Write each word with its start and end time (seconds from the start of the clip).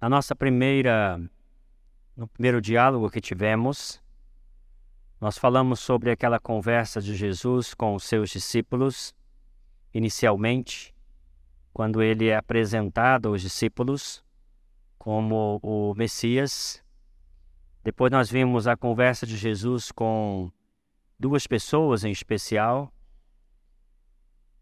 Na 0.00 0.10
nossa 0.10 0.36
primeira, 0.36 1.18
no 2.14 2.28
primeiro 2.28 2.60
diálogo 2.60 3.10
que 3.10 3.20
tivemos, 3.20 4.02
nós 5.18 5.38
falamos 5.38 5.80
sobre 5.80 6.10
aquela 6.10 6.38
conversa 6.38 7.00
de 7.00 7.16
Jesus 7.16 7.72
com 7.72 7.94
os 7.94 8.04
seus 8.04 8.28
discípulos, 8.28 9.14
inicialmente, 9.94 10.94
quando 11.72 12.02
ele 12.02 12.28
é 12.28 12.36
apresentado 12.36 13.28
aos 13.28 13.40
discípulos 13.40 14.22
como 14.98 15.58
o 15.62 15.94
Messias. 15.94 16.84
Depois 17.82 18.12
nós 18.12 18.30
vimos 18.30 18.66
a 18.66 18.76
conversa 18.76 19.26
de 19.26 19.36
Jesus 19.36 19.90
com 19.90 20.50
duas 21.18 21.46
pessoas 21.46 22.04
em 22.04 22.10
especial, 22.10 22.92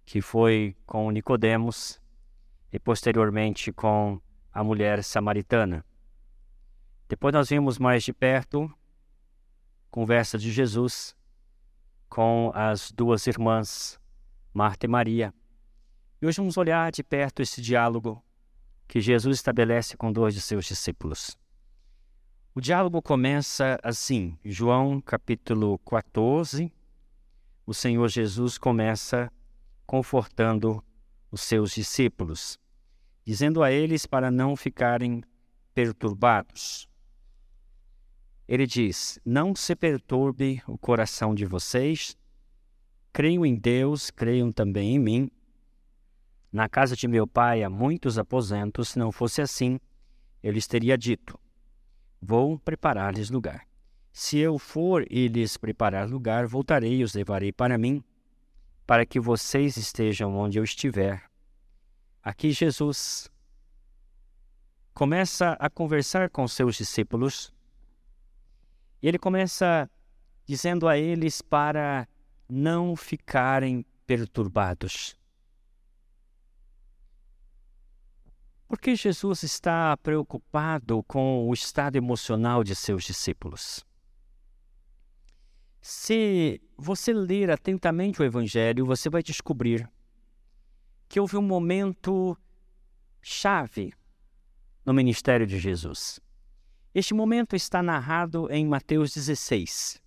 que 0.04 0.20
foi 0.20 0.76
com 0.86 1.10
Nicodemos 1.10 2.00
e 2.72 2.78
posteriormente 2.78 3.72
com 3.72 4.20
a 4.54 4.62
mulher 4.62 5.02
samaritana. 5.02 5.84
Depois 7.08 7.34
nós 7.34 7.48
vimos 7.48 7.76
mais 7.76 8.04
de 8.04 8.12
perto 8.12 8.72
conversa 9.90 10.38
de 10.38 10.50
Jesus 10.50 11.14
com 12.08 12.50
as 12.54 12.90
duas 12.90 13.26
irmãs, 13.26 13.98
Marta 14.52 14.86
e 14.86 14.88
Maria. 14.88 15.34
E 16.20 16.26
hoje 16.26 16.38
vamos 16.38 16.56
olhar 16.56 16.90
de 16.90 17.02
perto 17.02 17.42
esse 17.42 17.60
diálogo 17.60 18.24
que 18.88 19.00
Jesus 19.00 19.36
estabelece 19.36 19.96
com 19.96 20.12
dois 20.12 20.34
de 20.34 20.40
seus 20.40 20.66
discípulos. 20.66 21.36
O 22.54 22.60
diálogo 22.60 23.02
começa 23.02 23.78
assim, 23.82 24.38
João 24.44 25.00
capítulo 25.00 25.78
14. 25.80 26.72
O 27.66 27.74
Senhor 27.74 28.08
Jesus 28.08 28.58
começa 28.58 29.30
confortando 29.86 30.82
os 31.30 31.40
seus 31.40 31.72
discípulos 31.72 32.58
dizendo 33.24 33.62
a 33.62 33.72
eles 33.72 34.06
para 34.06 34.30
não 34.30 34.54
ficarem 34.54 35.22
perturbados. 35.72 36.88
Ele 38.46 38.66
diz: 38.66 39.18
Não 39.24 39.54
se 39.54 39.74
perturbe 39.74 40.62
o 40.66 40.76
coração 40.76 41.34
de 41.34 41.46
vocês. 41.46 42.16
Creio 43.12 43.46
em 43.46 43.54
Deus, 43.54 44.10
creiam 44.10 44.52
também 44.52 44.96
em 44.96 44.98
mim. 44.98 45.30
Na 46.52 46.68
casa 46.68 46.94
de 46.94 47.08
meu 47.08 47.26
pai 47.26 47.62
há 47.62 47.70
muitos 47.70 48.18
aposentos. 48.18 48.90
Se 48.90 48.98
não 48.98 49.10
fosse 49.10 49.40
assim, 49.40 49.80
eu 50.42 50.52
lhes 50.52 50.66
teria 50.66 50.98
dito: 50.98 51.38
Vou 52.20 52.58
preparar-lhes 52.58 53.30
lugar. 53.30 53.66
Se 54.12 54.38
eu 54.38 54.58
for 54.58 55.04
e 55.10 55.26
lhes 55.26 55.56
preparar 55.56 56.08
lugar, 56.08 56.46
voltarei 56.46 56.98
e 56.98 57.02
os 57.02 57.14
levarei 57.14 57.50
para 57.50 57.76
mim, 57.76 58.04
para 58.86 59.04
que 59.04 59.18
vocês 59.18 59.76
estejam 59.76 60.36
onde 60.36 60.58
eu 60.58 60.62
estiver 60.62 61.24
Aqui 62.24 62.52
Jesus 62.52 63.30
começa 64.94 65.58
a 65.60 65.68
conversar 65.68 66.30
com 66.30 66.48
seus 66.48 66.74
discípulos 66.74 67.52
e 69.02 69.08
ele 69.08 69.18
começa 69.18 69.90
dizendo 70.46 70.88
a 70.88 70.96
eles 70.96 71.42
para 71.42 72.08
não 72.48 72.96
ficarem 72.96 73.84
perturbados. 74.06 75.14
Porque 78.66 78.96
Jesus 78.96 79.42
está 79.42 79.94
preocupado 79.98 81.02
com 81.02 81.46
o 81.46 81.52
estado 81.52 81.96
emocional 81.96 82.64
de 82.64 82.74
seus 82.74 83.04
discípulos. 83.04 83.84
Se 85.82 86.58
você 86.74 87.12
ler 87.12 87.50
atentamente 87.50 88.22
o 88.22 88.24
Evangelho, 88.24 88.86
você 88.86 89.10
vai 89.10 89.22
descobrir 89.22 89.86
que 91.08 91.20
houve 91.20 91.36
um 91.36 91.42
momento 91.42 92.36
chave 93.20 93.92
no 94.84 94.92
ministério 94.92 95.46
de 95.46 95.58
Jesus. 95.58 96.20
Este 96.94 97.14
momento 97.14 97.56
está 97.56 97.82
narrado 97.82 98.50
em 98.52 98.66
Mateus 98.66 99.12
16. 99.14 100.00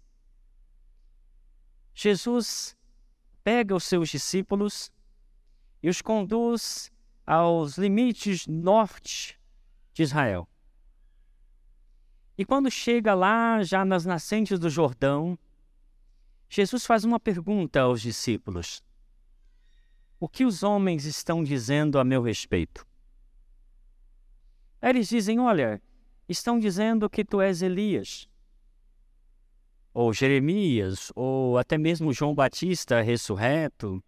Jesus 1.94 2.78
pega 3.44 3.76
os 3.76 3.84
seus 3.84 4.10
discípulos 4.10 4.92
e 5.82 5.90
os 5.90 6.02
conduz 6.02 6.92
aos 7.26 7.78
limites 7.78 8.46
norte 8.48 9.40
de 9.94 10.04
Israel. 10.04 10.48
E 12.38 12.46
quando 12.46 12.70
chega 12.70 13.16
lá, 13.16 13.64
já 13.64 13.84
nas 13.84 14.06
nascentes 14.06 14.60
do 14.60 14.70
Jordão, 14.70 15.38
Jesus 16.48 16.86
faz 16.86 17.04
uma 17.04 17.20
pergunta 17.20 17.82
aos 17.82 18.02
discípulos: 18.02 18.84
o 20.20 20.28
que 20.28 20.46
os 20.46 20.64
homens 20.64 21.06
estão 21.06 21.44
dizendo 21.44 22.00
a 22.00 22.04
meu 22.04 22.22
respeito? 22.22 22.86
Eles 24.82 25.10
dizem: 25.10 25.40
Olha, 25.40 25.82
estão 26.28 26.60
dizendo 26.60 27.10
que 27.10 27.24
tu 27.24 27.42
és 27.42 27.62
Elias, 27.62 28.28
ou 29.94 30.14
Jeremias, 30.14 31.12
ou 31.16 31.58
até 31.58 31.78
mesmo 31.78 32.14
João 32.14 32.34
Batista 32.34 33.02
ressurreto. 33.02 34.04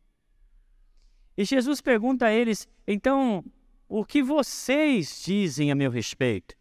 E 1.37 1.45
Jesus 1.45 1.81
pergunta 1.81 2.25
a 2.25 2.31
eles: 2.31 2.67
Então, 2.87 3.43
o 3.87 4.05
que 4.05 4.21
vocês 4.21 5.23
dizem 5.25 5.71
a 5.71 5.75
meu 5.75 5.91
respeito? 5.91 6.55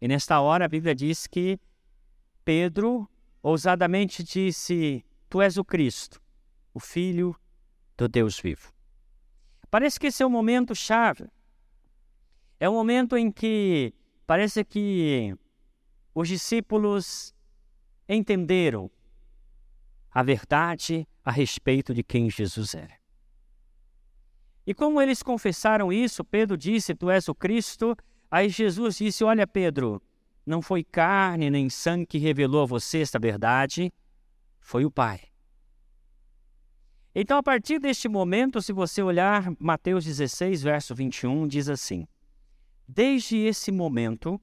E 0.00 0.08
nesta 0.08 0.40
hora 0.40 0.64
a 0.64 0.68
Bíblia 0.68 0.94
diz 0.94 1.26
que 1.26 1.58
Pedro 2.44 3.08
ousadamente 3.42 4.22
disse: 4.22 5.04
Tu 5.28 5.40
és 5.40 5.56
o 5.56 5.64
Cristo, 5.64 6.20
o 6.74 6.80
Filho 6.80 7.34
do 8.00 8.08
Deus 8.08 8.40
vivo. 8.40 8.72
Parece 9.70 10.00
que 10.00 10.06
esse 10.06 10.22
é 10.22 10.26
o 10.26 10.30
momento 10.30 10.74
chave. 10.74 11.28
É 12.58 12.68
o 12.68 12.72
momento 12.72 13.16
em 13.16 13.30
que 13.30 13.94
parece 14.26 14.64
que 14.64 15.36
os 16.14 16.26
discípulos 16.26 17.34
entenderam 18.08 18.90
a 20.10 20.22
verdade 20.22 21.06
a 21.22 21.30
respeito 21.30 21.94
de 21.94 22.02
quem 22.02 22.30
Jesus 22.30 22.74
era. 22.74 22.98
E 24.66 24.74
como 24.74 25.00
eles 25.00 25.22
confessaram 25.22 25.92
isso, 25.92 26.24
Pedro 26.24 26.56
disse: 26.56 26.94
Tu 26.94 27.10
és 27.10 27.28
o 27.28 27.34
Cristo. 27.34 27.96
Aí 28.30 28.48
Jesus 28.48 28.96
disse: 28.96 29.24
Olha, 29.24 29.46
Pedro, 29.46 30.02
não 30.46 30.62
foi 30.62 30.82
carne 30.82 31.50
nem 31.50 31.68
sangue 31.68 32.06
que 32.06 32.18
revelou 32.18 32.62
a 32.62 32.66
você 32.66 33.00
esta 33.00 33.18
verdade, 33.18 33.92
foi 34.58 34.84
o 34.84 34.90
Pai. 34.90 35.29
Então, 37.14 37.38
a 37.38 37.42
partir 37.42 37.80
deste 37.80 38.08
momento, 38.08 38.62
se 38.62 38.72
você 38.72 39.02
olhar 39.02 39.52
Mateus 39.58 40.04
16, 40.04 40.62
verso 40.62 40.94
21, 40.94 41.48
diz 41.48 41.68
assim: 41.68 42.06
Desde 42.86 43.36
esse 43.36 43.72
momento, 43.72 44.40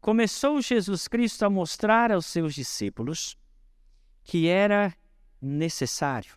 começou 0.00 0.62
Jesus 0.62 1.06
Cristo 1.06 1.44
a 1.44 1.50
mostrar 1.50 2.10
aos 2.10 2.24
seus 2.26 2.54
discípulos 2.54 3.36
que 4.22 4.48
era 4.48 4.94
necessário. 5.40 6.36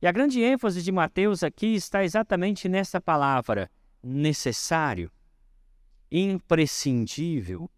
E 0.00 0.06
a 0.06 0.12
grande 0.12 0.40
ênfase 0.40 0.82
de 0.82 0.90
Mateus 0.90 1.42
aqui 1.42 1.74
está 1.74 2.02
exatamente 2.02 2.68
nessa 2.68 3.00
palavra, 3.00 3.70
necessário, 4.02 5.12
imprescindível. 6.10 7.70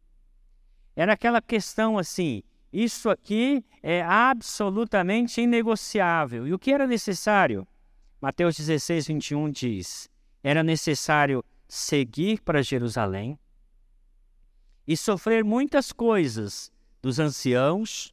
Era 0.96 1.12
aquela 1.12 1.42
questão 1.42 1.98
assim, 1.98 2.42
isso 2.74 3.08
aqui 3.08 3.64
é 3.80 4.02
absolutamente 4.02 5.40
inegociável. 5.40 6.44
E 6.48 6.52
o 6.52 6.58
que 6.58 6.72
era 6.72 6.88
necessário? 6.88 7.66
Mateus 8.20 8.56
16, 8.56 9.06
21 9.06 9.50
diz: 9.50 10.10
era 10.42 10.62
necessário 10.64 11.44
seguir 11.68 12.42
para 12.42 12.62
Jerusalém 12.62 13.38
e 14.86 14.96
sofrer 14.96 15.44
muitas 15.44 15.92
coisas 15.92 16.72
dos 17.00 17.20
anciãos, 17.20 18.12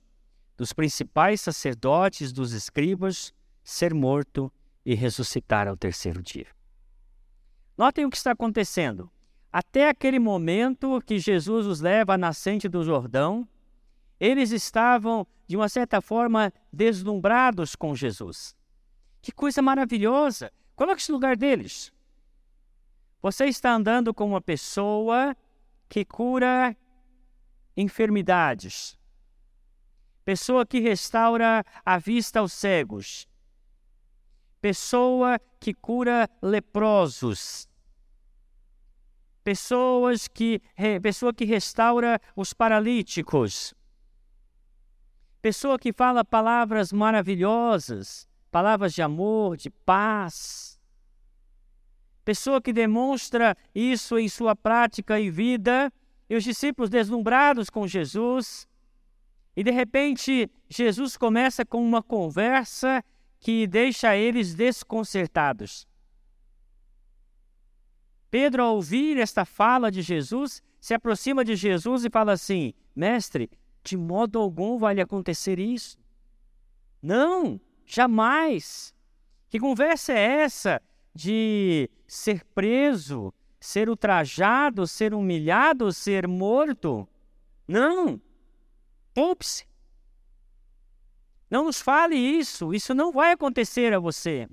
dos 0.55 0.71
principais 0.71 1.41
sacerdotes, 1.41 2.31
dos 2.31 2.53
escribas, 2.53 3.33
ser 3.63 3.93
morto 3.93 4.51
e 4.85 4.93
ressuscitar 4.93 5.67
ao 5.67 5.75
terceiro 5.75 6.21
dia. 6.21 6.47
Notem 7.75 8.05
o 8.05 8.09
que 8.09 8.17
está 8.17 8.31
acontecendo. 8.31 9.09
Até 9.51 9.89
aquele 9.89 10.19
momento 10.19 11.01
que 11.01 11.19
Jesus 11.19 11.65
os 11.65 11.81
leva 11.81 12.13
à 12.13 12.17
nascente 12.17 12.69
do 12.69 12.83
Jordão, 12.83 13.47
eles 14.21 14.51
estavam, 14.51 15.25
de 15.47 15.57
uma 15.57 15.67
certa 15.67 15.99
forma, 15.99 16.53
deslumbrados 16.71 17.75
com 17.75 17.95
Jesus. 17.95 18.55
Que 19.19 19.31
coisa 19.31 19.63
maravilhosa! 19.63 20.53
Coloque-se 20.75 21.09
no 21.09 21.15
lugar 21.15 21.35
deles. 21.35 21.91
Você 23.19 23.45
está 23.45 23.73
andando 23.73 24.13
com 24.13 24.27
uma 24.27 24.39
pessoa 24.39 25.35
que 25.89 26.05
cura 26.05 26.77
enfermidades, 27.75 28.95
pessoa 30.23 30.67
que 30.67 30.79
restaura 30.79 31.65
a 31.83 31.97
vista 31.97 32.41
aos 32.41 32.53
cegos, 32.53 33.27
pessoa 34.61 35.41
que 35.59 35.73
cura 35.73 36.29
leprosos, 36.43 37.67
pessoas 39.43 40.27
que, 40.27 40.61
pessoa 41.01 41.33
que 41.33 41.43
restaura 41.43 42.21
os 42.35 42.53
paralíticos, 42.53 43.73
Pessoa 45.41 45.79
que 45.79 45.91
fala 45.91 46.23
palavras 46.23 46.93
maravilhosas, 46.93 48.27
palavras 48.51 48.93
de 48.93 49.01
amor, 49.01 49.57
de 49.57 49.69
paz. 49.69 50.79
pessoa 52.23 52.61
que 52.61 52.71
demonstra 52.71 53.57
isso 53.73 54.19
em 54.19 54.29
sua 54.29 54.55
prática 54.55 55.19
e 55.19 55.31
vida, 55.31 55.91
e 56.29 56.35
os 56.35 56.43
discípulos 56.43 56.89
deslumbrados 56.89 57.69
com 57.69 57.87
Jesus. 57.87 58.67
E 59.55 59.63
de 59.63 59.71
repente, 59.71 60.49
Jesus 60.69 61.17
começa 61.17 61.65
com 61.65 61.83
uma 61.83 62.03
conversa 62.03 63.03
que 63.39 63.65
deixa 63.65 64.15
eles 64.15 64.53
desconcertados. 64.53 65.87
Pedro, 68.29 68.63
ao 68.63 68.75
ouvir 68.75 69.17
esta 69.17 69.43
fala 69.43 69.91
de 69.91 70.01
Jesus, 70.01 70.61
se 70.79 70.93
aproxima 70.93 71.43
de 71.43 71.55
Jesus 71.55 72.05
e 72.05 72.09
fala 72.09 72.31
assim: 72.31 72.73
Mestre, 72.95 73.49
de 73.83 73.97
modo 73.97 74.39
algum 74.39 74.77
vai 74.77 74.93
lhe 74.95 75.01
acontecer 75.01 75.59
isso. 75.59 75.97
Não, 77.01 77.59
jamais. 77.85 78.93
Que 79.49 79.59
conversa 79.59 80.13
é 80.13 80.41
essa 80.43 80.81
de 81.13 81.89
ser 82.07 82.45
preso, 82.45 83.33
ser 83.59 83.89
ultrajado, 83.89 84.87
ser 84.87 85.13
humilhado, 85.13 85.91
ser 85.91 86.27
morto? 86.27 87.07
Não. 87.67 88.21
Poupe-se. 89.13 89.65
Não 91.49 91.65
nos 91.65 91.81
fale 91.81 92.15
isso, 92.15 92.73
isso 92.73 92.93
não 92.93 93.11
vai 93.11 93.33
acontecer 93.33 93.93
a 93.93 93.99
você. 93.99 94.47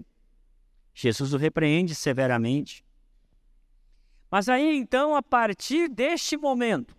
Jesus 0.93 1.33
o 1.33 1.37
repreende 1.37 1.95
severamente. 1.95 2.85
Mas 4.29 4.49
aí 4.49 4.77
então, 4.77 5.15
a 5.15 5.23
partir 5.23 5.89
deste 5.89 6.37
momento, 6.37 6.97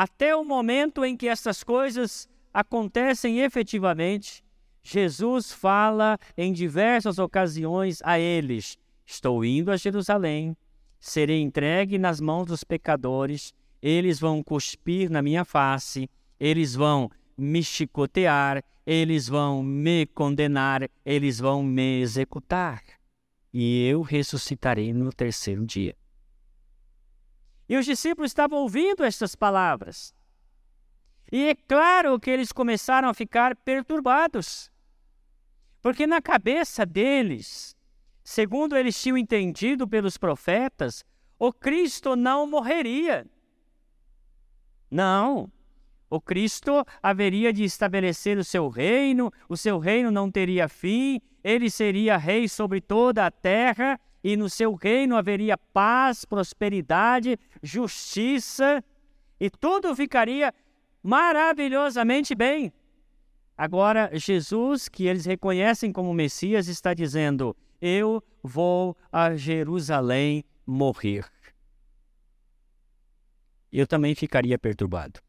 até 0.00 0.34
o 0.34 0.42
momento 0.42 1.04
em 1.04 1.14
que 1.14 1.28
essas 1.28 1.62
coisas 1.62 2.26
acontecem 2.54 3.40
efetivamente, 3.40 4.42
Jesus 4.82 5.52
fala 5.52 6.18
em 6.38 6.54
diversas 6.54 7.18
ocasiões 7.18 8.00
a 8.02 8.18
eles: 8.18 8.78
Estou 9.04 9.44
indo 9.44 9.70
a 9.70 9.76
Jerusalém, 9.76 10.56
serei 10.98 11.42
entregue 11.42 11.98
nas 11.98 12.18
mãos 12.18 12.46
dos 12.46 12.64
pecadores, 12.64 13.52
eles 13.82 14.18
vão 14.18 14.42
cuspir 14.42 15.10
na 15.10 15.20
minha 15.20 15.44
face, 15.44 16.08
eles 16.38 16.74
vão 16.74 17.10
me 17.36 17.62
chicotear, 17.62 18.64
eles 18.86 19.28
vão 19.28 19.62
me 19.62 20.06
condenar, 20.06 20.88
eles 21.04 21.38
vão 21.38 21.62
me 21.62 22.00
executar. 22.00 22.82
E 23.52 23.86
eu 23.86 24.00
ressuscitarei 24.00 24.94
no 24.94 25.12
terceiro 25.12 25.66
dia. 25.66 25.94
E 27.70 27.76
os 27.76 27.86
discípulos 27.86 28.32
estavam 28.32 28.58
ouvindo 28.58 29.04
estas 29.04 29.36
palavras. 29.36 30.12
E 31.30 31.50
é 31.50 31.54
claro 31.54 32.18
que 32.18 32.28
eles 32.28 32.50
começaram 32.50 33.08
a 33.08 33.14
ficar 33.14 33.54
perturbados. 33.54 34.72
Porque 35.80 36.04
na 36.04 36.20
cabeça 36.20 36.84
deles, 36.84 37.76
segundo 38.24 38.76
eles 38.76 39.00
tinham 39.00 39.16
entendido 39.16 39.86
pelos 39.86 40.16
profetas, 40.16 41.04
o 41.38 41.52
Cristo 41.52 42.16
não 42.16 42.44
morreria. 42.44 43.24
Não. 44.90 45.48
O 46.10 46.20
Cristo 46.20 46.84
haveria 47.00 47.52
de 47.52 47.62
estabelecer 47.62 48.36
o 48.36 48.42
seu 48.42 48.68
reino, 48.68 49.32
o 49.48 49.56
seu 49.56 49.78
reino 49.78 50.10
não 50.10 50.28
teria 50.28 50.68
fim, 50.68 51.20
ele 51.44 51.70
seria 51.70 52.16
rei 52.16 52.48
sobre 52.48 52.80
toda 52.80 53.24
a 53.24 53.30
terra 53.30 53.96
e 54.22 54.36
no 54.36 54.48
seu 54.48 54.74
reino 54.74 55.16
haveria 55.16 55.56
paz, 55.56 56.24
prosperidade, 56.24 57.38
justiça 57.62 58.84
e 59.38 59.48
tudo 59.48 59.96
ficaria 59.96 60.54
maravilhosamente 61.02 62.34
bem. 62.34 62.72
Agora, 63.56 64.10
Jesus, 64.14 64.88
que 64.88 65.06
eles 65.06 65.24
reconhecem 65.26 65.92
como 65.92 66.14
Messias, 66.14 66.68
está 66.68 66.94
dizendo: 66.94 67.56
Eu 67.80 68.22
vou 68.42 68.96
a 69.12 69.34
Jerusalém 69.36 70.44
morrer. 70.66 71.26
Eu 73.72 73.86
também 73.86 74.14
ficaria 74.14 74.58
perturbado. 74.58 75.20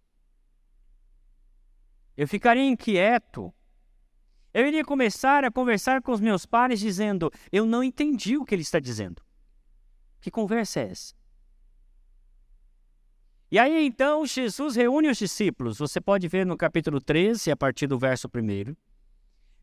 Eu 2.18 2.28
ficaria 2.28 2.64
inquieto. 2.64 3.54
Eu 4.54 4.68
iria 4.68 4.84
começar 4.84 5.44
a 5.46 5.52
conversar 5.52 6.02
com 6.02 6.12
os 6.12 6.20
meus 6.20 6.46
pais 6.46 6.80
dizendo: 6.80 7.32
Eu 7.52 7.66
não 7.66 7.84
entendi 7.84 8.38
o 8.38 8.46
que 8.46 8.54
ele 8.54 8.62
está 8.62 8.80
dizendo. 8.80 9.22
Que 10.20 10.30
conversa 10.30 10.82
é 10.82 10.92
essa? 10.92 11.14
E 13.50 13.60
aí 13.60 13.86
então 13.86 14.26
Jesus 14.26 14.76
reúne 14.76 15.10
os 15.10 15.18
discípulos. 15.18 15.78
Você 15.78 16.00
pode 16.00 16.28
ver 16.28 16.46
no 16.46 16.56
capítulo 16.56 17.02
13, 17.02 17.52
a 17.52 17.58
partir 17.58 17.88
do 17.88 18.00
verso 18.00 18.28
1. 18.28 18.76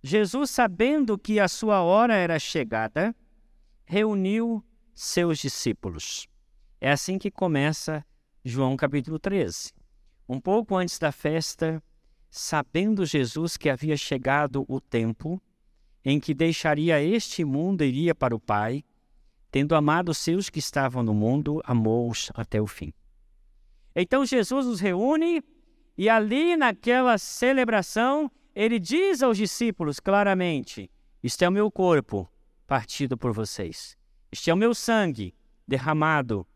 Jesus, 0.03 0.51
sabendo 0.51 1.19
que 1.19 1.41
a 1.41 1.49
sua 1.49 1.83
hora 1.83 2.15
era 2.15 2.39
chegada, 2.39 3.15
reuniu 3.85 4.65
seus 4.95 5.39
discípulos. 5.39 6.29
É 6.81 6.91
assim 6.91 7.19
que 7.19 7.31
começa 7.31 8.05
João 8.45 8.77
capítulo 8.77 9.19
13. 9.19 9.73
Um 10.29 10.41
pouco 10.41 10.77
antes 10.77 10.99
da 10.99 11.11
festa, 11.11 11.83
sabendo 12.31 13.07
Jesus 13.07 13.57
que 13.57 13.69
havia 13.69 13.97
chegado 13.97 14.65
o 14.69 14.81
tempo 14.81 15.41
em 16.05 16.21
que 16.21 16.33
deixaria 16.35 17.03
este 17.03 17.45
mundo 17.45 17.83
e 17.83 17.89
iria 17.89 18.15
para 18.15 18.35
o 18.35 18.41
Pai, 18.41 18.85
tendo 19.51 19.75
amado 19.75 20.11
os 20.11 20.19
seus 20.19 20.49
que 20.49 20.59
estavam 20.59 21.03
no 21.03 21.15
mundo, 21.15 21.61
amou-os 21.65 22.31
até 22.35 22.61
o 22.61 22.67
fim. 22.67 22.93
Então 23.95 24.25
Jesus 24.25 24.67
os 24.67 24.81
reúne 24.81 25.43
e 25.97 26.09
ali 26.09 26.57
naquela 26.57 27.19
celebração 27.19 28.31
ele 28.55 28.79
diz 28.79 29.23
aos 29.23 29.37
discípulos 29.37 30.01
claramente: 30.01 30.91
Este 31.23 31.45
é 31.45 31.49
o 31.49 31.53
meu 31.53 31.71
corpo 31.71 32.29
partido 32.67 33.17
por 33.17 33.33
vocês. 33.33 33.97
Este 34.31 34.51
é 34.51 34.55
o 34.55 34.57
meu 34.57 34.75
sangue 34.75 35.35
derramado 35.67 36.47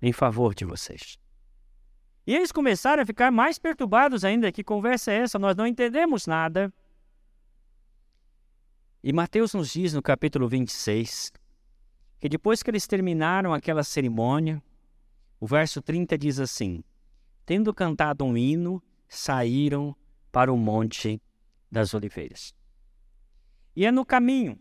em 0.00 0.12
favor 0.12 0.54
de 0.54 0.64
vocês. 0.64 1.18
E 2.26 2.34
eles 2.34 2.50
começaram 2.50 3.02
a 3.02 3.06
ficar 3.06 3.30
mais 3.30 3.58
perturbados 3.58 4.24
ainda. 4.24 4.50
Que 4.50 4.64
conversa 4.64 5.12
é 5.12 5.18
essa? 5.18 5.38
Nós 5.38 5.54
não 5.54 5.66
entendemos 5.66 6.26
nada. 6.26 6.72
E 9.02 9.12
Mateus 9.12 9.54
nos 9.54 9.70
diz 9.70 9.94
no 9.94 10.02
capítulo 10.02 10.48
26 10.48 11.32
que 12.18 12.28
depois 12.28 12.62
que 12.62 12.70
eles 12.70 12.86
terminaram 12.86 13.54
aquela 13.54 13.84
cerimônia, 13.84 14.60
o 15.38 15.46
verso 15.46 15.80
30 15.80 16.18
diz 16.18 16.40
assim: 16.40 16.82
Tendo 17.44 17.72
cantado 17.72 18.24
um 18.24 18.36
hino, 18.36 18.82
saíram 19.08 19.94
para 20.32 20.52
o 20.52 20.56
Monte 20.56 21.22
das 21.70 21.94
Oliveiras. 21.94 22.52
E 23.76 23.84
é 23.84 23.92
no 23.92 24.04
caminho, 24.04 24.58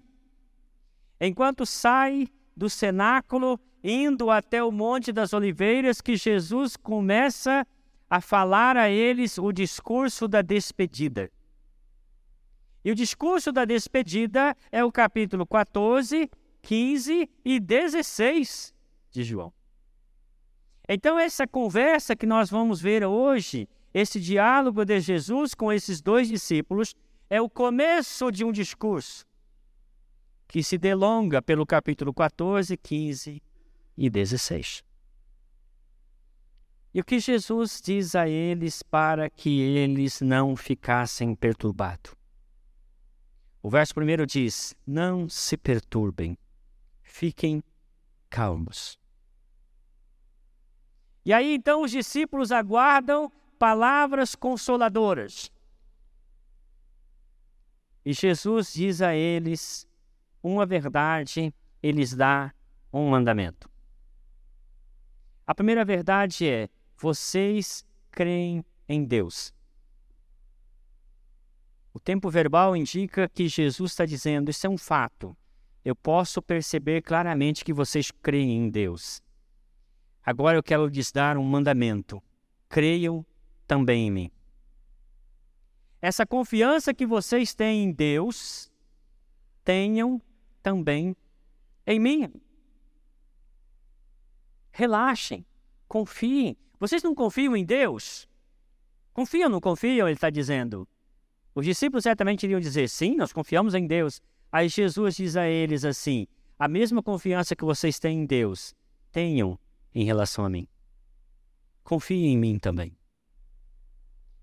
enquanto 1.20 1.66
sai 1.66 2.28
do 2.56 2.70
cenáculo, 2.70 3.60
indo 3.88 4.32
até 4.32 4.64
o 4.64 4.72
Monte 4.72 5.12
das 5.12 5.32
Oliveiras, 5.32 6.01
que 6.01 6.15
Jesus 6.15 6.75
começa 6.75 7.68
a 8.10 8.20
falar 8.20 8.75
a 8.75 8.89
eles 8.89 9.38
o 9.38 9.51
discurso 9.51 10.27
da 10.27 10.42
despedida. 10.42 11.32
E 12.84 12.89
o 12.89 12.96
discurso 12.96 13.51
da 13.51 13.63
despedida 13.63 14.58
é 14.72 14.84
o 14.84 14.92
capítulo 14.92 15.46
14, 15.46 16.27
15 16.63 17.30
e 17.46 17.60
16 17.60 18.74
de 19.12 19.24
João. 19.24 19.54
Então, 20.89 21.20
essa 21.20 21.46
conversa 21.46 22.15
que 22.15 22.25
nós 22.25 22.50
vamos 22.50 22.82
ver 22.82 23.06
hoje, 23.06 23.70
esse 23.94 24.20
diálogo 24.20 24.84
de 24.84 25.00
Jesus 25.00 25.54
com 25.54 25.72
esses 25.72 26.01
dois 26.01 26.27
discípulos, 26.27 26.96
é 27.30 27.39
o 27.39 27.50
começo 27.50 28.32
de 28.32 28.44
um 28.44 28.51
discurso 28.51 29.27
que 30.48 30.63
se 30.63 30.75
delonga 30.75 31.39
pelo 31.39 31.68
capítulo 31.68 32.12
14, 32.12 32.75
15 32.77 33.44
e 33.98 34.10
16. 34.10 34.84
E 36.94 37.02
o 37.02 37.04
que 37.04 37.20
Jesus 37.20 37.82
diz 37.84 38.16
a 38.16 38.28
eles 38.28 38.82
para 38.82 39.30
que 39.30 39.60
eles 39.60 40.22
não 40.22 40.56
ficassem 40.56 41.36
perturbados? 41.36 42.16
O 43.62 43.70
verso 43.70 43.94
primeiro 43.94 44.25
diz: 44.25 44.74
Não 44.88 45.28
se 45.28 45.58
perturbem, 45.58 46.38
fiquem 47.02 47.62
calmos. 48.30 48.98
E 51.25 51.34
aí 51.34 51.56
então 51.56 51.82
os 51.82 51.92
discípulos 51.92 52.52
aguardam 52.52 53.30
palavras 53.60 54.36
consoladoras. 54.36 55.52
E 58.06 58.14
Jesus 58.14 58.72
diz 58.72 59.02
a 59.02 59.16
eles 59.16 59.88
uma 60.44 60.66
verdade, 60.66 61.54
eles 61.82 62.16
dá 62.16 62.54
um 62.94 63.10
mandamento. 63.10 63.68
A 65.46 65.54
primeira 65.54 65.86
verdade 65.86 66.48
é: 66.48 66.70
vocês 66.98 67.86
creem 68.12 68.64
em 68.88 69.04
Deus. 69.04 69.54
O 71.94 72.00
tempo 72.00 72.30
verbal 72.30 72.75
indica 72.75 73.30
que 73.30 73.48
Jesus 73.48 73.92
está 73.92 74.06
dizendo: 74.06 74.50
isso 74.50 74.66
é 74.66 74.70
um 74.70 74.78
fato. 74.78 75.36
Eu 75.84 75.96
posso 75.96 76.42
perceber 76.42 77.02
claramente 77.02 77.64
que 77.64 77.72
vocês 77.72 78.12
creem 78.12 78.66
em 78.66 78.70
Deus. 78.70 79.22
Agora 80.24 80.58
eu 80.58 80.64
quero 80.64 80.88
lhes 80.88 81.12
dar 81.12 81.38
um 81.38 81.44
mandamento: 81.44 82.22
creiam 82.68 83.25
também 83.68 84.08
em 84.08 84.12
mim. 84.12 84.32
Essa 86.02 86.25
confiança 86.25 86.94
que 86.94 87.06
vocês 87.06 87.54
têm 87.54 87.86
em 87.86 87.92
Deus, 87.92 88.72
tenham 89.64 90.22
também 90.62 91.16
em 91.86 92.00
mim. 92.00 92.32
Relaxem, 94.77 95.46
confiem. 95.88 96.58
Vocês 96.77 97.01
não 97.01 97.15
confiam 97.15 97.55
em 97.55 97.63
Deus? 97.63 98.27
Confiam 99.13 99.46
ou 99.46 99.50
não 99.50 99.62
confiam? 99.62 100.05
Ele 100.05 100.17
está 100.17 100.29
dizendo. 100.29 100.86
Os 101.55 101.65
discípulos 101.65 102.03
certamente 102.03 102.44
iriam 102.44 102.60
dizer: 102.60 102.89
sim, 102.89 103.15
nós 103.15 103.32
confiamos 103.32 103.74
em 103.74 103.88
Deus. 103.88 104.22
Aí 104.51 104.67
Jesus 104.67 105.15
diz 105.15 105.38
a 105.38 105.48
eles 105.48 105.86
assim: 105.86 106.27
a 106.60 106.67
mesma 106.67 107.01
confiança 107.01 107.55
que 107.55 107.63
vocês 107.63 108.00
têm 108.00 108.24
em 108.24 108.25
Deus, 108.25 108.75
tenham 109.13 109.58
em 109.94 110.03
relação 110.03 110.44
a 110.44 110.50
mim. 110.50 110.67
Confiem 111.82 112.34
em 112.34 112.38
mim 112.38 112.60
também. 112.60 112.98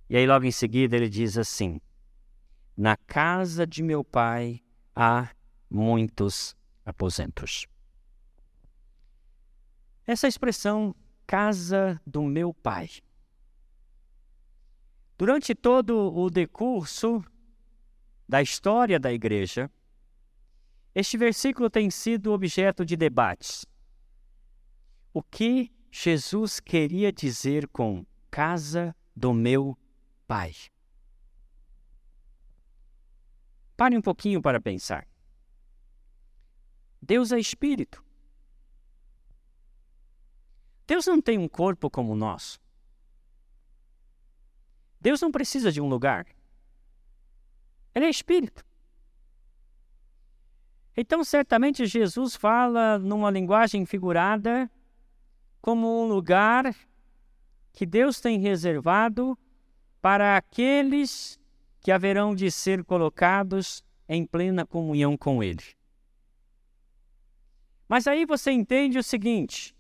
E 0.09 0.17
aí, 0.17 0.27
logo 0.27 0.47
em 0.47 0.51
seguida, 0.51 0.97
ele 0.97 1.11
diz 1.11 1.37
assim: 1.37 1.79
Na 2.75 2.97
casa 2.97 3.67
de 3.67 3.83
meu 3.83 4.03
pai 4.03 4.63
há 4.97 5.29
muitos 5.69 6.57
aposentos. 6.87 7.67
Essa 10.07 10.27
expressão, 10.27 10.95
casa 11.27 12.01
do 12.07 12.23
meu 12.23 12.53
pai. 12.53 12.89
Durante 15.17 15.55
todo 15.55 16.13
o 16.15 16.29
decurso 16.29 17.25
da 18.29 18.43
história 18.43 18.99
da 18.99 19.13
igreja, 19.13 19.71
este 20.95 21.17
versículo 21.17 21.71
tem 21.71 21.91
sido 21.91 22.33
objeto 22.33 22.85
de 22.85 22.97
debates. 22.97 23.65
O 25.13 25.23
que 25.23 25.73
Jesus 25.91 26.59
queria 26.59 27.13
dizer 27.13 27.69
com 27.69 28.05
casa 28.31 28.97
do 29.15 29.33
meu 29.33 29.79
pai? 30.27 30.53
Pare 33.77 33.97
um 33.97 34.03
pouquinho 34.03 34.43
para 34.43 34.61
pensar. 34.61 35.07
Deus 37.01 37.33
é 37.33 37.39
espírito. 37.39 38.05
Deus 40.93 41.07
não 41.07 41.23
tem 41.23 41.39
um 41.39 41.49
corpo 41.49 41.89
como 41.89 42.13
o 42.13 42.15
nosso. 42.15 42.61
Deus 45.01 45.23
não 45.23 45.33
precisa 45.33 45.73
de 45.73 45.81
um 45.81 45.89
lugar. 45.89 46.27
Ele 47.95 48.05
é 48.05 48.11
espírito. 48.11 48.63
Então, 50.95 51.25
certamente, 51.25 51.87
Jesus 51.87 52.37
fala 52.37 52.99
numa 52.99 53.31
linguagem 53.31 53.87
figurada 53.87 54.71
como 55.63 56.05
um 56.05 56.07
lugar 56.07 56.77
que 57.73 57.87
Deus 57.87 58.21
tem 58.21 58.39
reservado 58.39 59.39
para 59.99 60.37
aqueles 60.37 61.41
que 61.81 61.91
haverão 61.91 62.35
de 62.35 62.51
ser 62.51 62.85
colocados 62.85 63.83
em 64.07 64.27
plena 64.27 64.67
comunhão 64.67 65.17
com 65.17 65.43
Ele. 65.43 65.65
Mas 67.89 68.07
aí 68.07 68.27
você 68.27 68.51
entende 68.51 68.99
o 68.99 69.03
seguinte: 69.03 69.75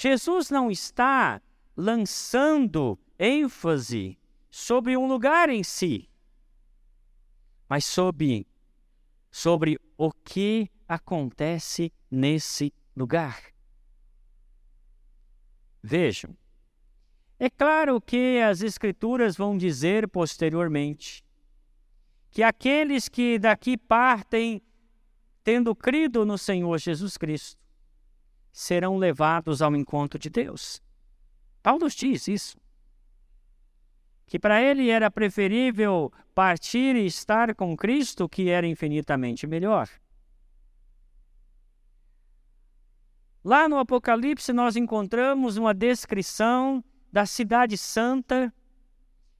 Jesus 0.00 0.48
não 0.48 0.70
está 0.70 1.42
lançando 1.76 2.96
ênfase 3.18 4.16
sobre 4.48 4.96
um 4.96 5.08
lugar 5.08 5.48
em 5.48 5.64
si, 5.64 6.08
mas 7.68 7.84
sobre, 7.84 8.46
sobre 9.28 9.76
o 9.96 10.12
que 10.12 10.70
acontece 10.86 11.92
nesse 12.08 12.72
lugar. 12.94 13.42
Vejam, 15.82 16.36
é 17.36 17.50
claro 17.50 18.00
que 18.00 18.40
as 18.40 18.62
Escrituras 18.62 19.36
vão 19.36 19.58
dizer 19.58 20.06
posteriormente 20.06 21.24
que 22.30 22.44
aqueles 22.44 23.08
que 23.08 23.36
daqui 23.36 23.76
partem 23.76 24.62
tendo 25.42 25.74
crido 25.74 26.24
no 26.24 26.38
Senhor 26.38 26.78
Jesus 26.78 27.16
Cristo 27.16 27.67
serão 28.58 28.96
levados 28.96 29.62
ao 29.62 29.76
encontro 29.76 30.18
de 30.18 30.28
Deus. 30.28 30.82
Paulo 31.62 31.88
diz 31.88 32.26
isso 32.26 32.58
que 34.26 34.36
para 34.36 34.60
ele 34.60 34.90
era 34.90 35.08
preferível 35.08 36.12
partir 36.34 36.96
e 36.96 37.06
estar 37.06 37.54
com 37.54 37.76
Cristo, 37.76 38.28
que 38.28 38.50
era 38.50 38.66
infinitamente 38.66 39.46
melhor. 39.46 39.88
Lá 43.44 43.68
no 43.68 43.78
Apocalipse, 43.78 44.52
nós 44.52 44.74
encontramos 44.74 45.56
uma 45.56 45.72
descrição 45.72 46.84
da 47.12 47.24
Cidade 47.26 47.78
Santa 47.78 48.52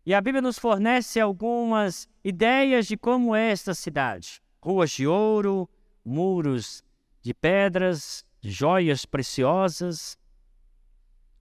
e 0.07 0.15
a 0.15 0.21
Bíblia 0.21 0.41
nos 0.41 0.61
fornece 0.61 1.19
algumas 1.19 2.09
ideias 2.23 2.87
de 2.87 2.97
como 2.97 3.35
é 3.35 3.51
esta 3.51 3.75
cidade: 3.75 4.41
ruas 4.63 4.93
de 4.93 5.09
ouro, 5.09 5.69
muros 6.05 6.85
de 7.21 7.35
pedras, 7.35 8.25
joias 8.41 9.05
preciosas, 9.05 10.19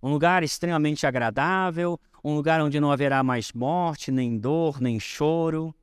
um 0.02 0.12
lugar 0.12 0.44
extremamente 0.44 1.06
agradável, 1.06 2.00
um 2.24 2.36
lugar 2.36 2.62
onde 2.62 2.80
não 2.80 2.92
haverá 2.92 3.24
mais 3.24 3.52
morte, 3.52 4.12
nem 4.12 4.38
dor, 4.38 4.80
nem 4.82 5.00
choro. 5.00 5.74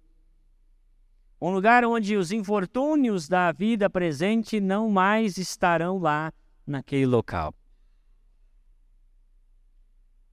Um 1.40 1.50
lugar 1.50 1.84
onde 1.84 2.16
os 2.16 2.32
infortúnios 2.32 3.28
da 3.28 3.52
vida 3.52 3.90
presente 3.90 4.60
não 4.60 4.90
mais 4.90 5.36
estarão 5.36 5.98
lá 5.98 6.32
naquele 6.66 7.06
local. 7.06 7.54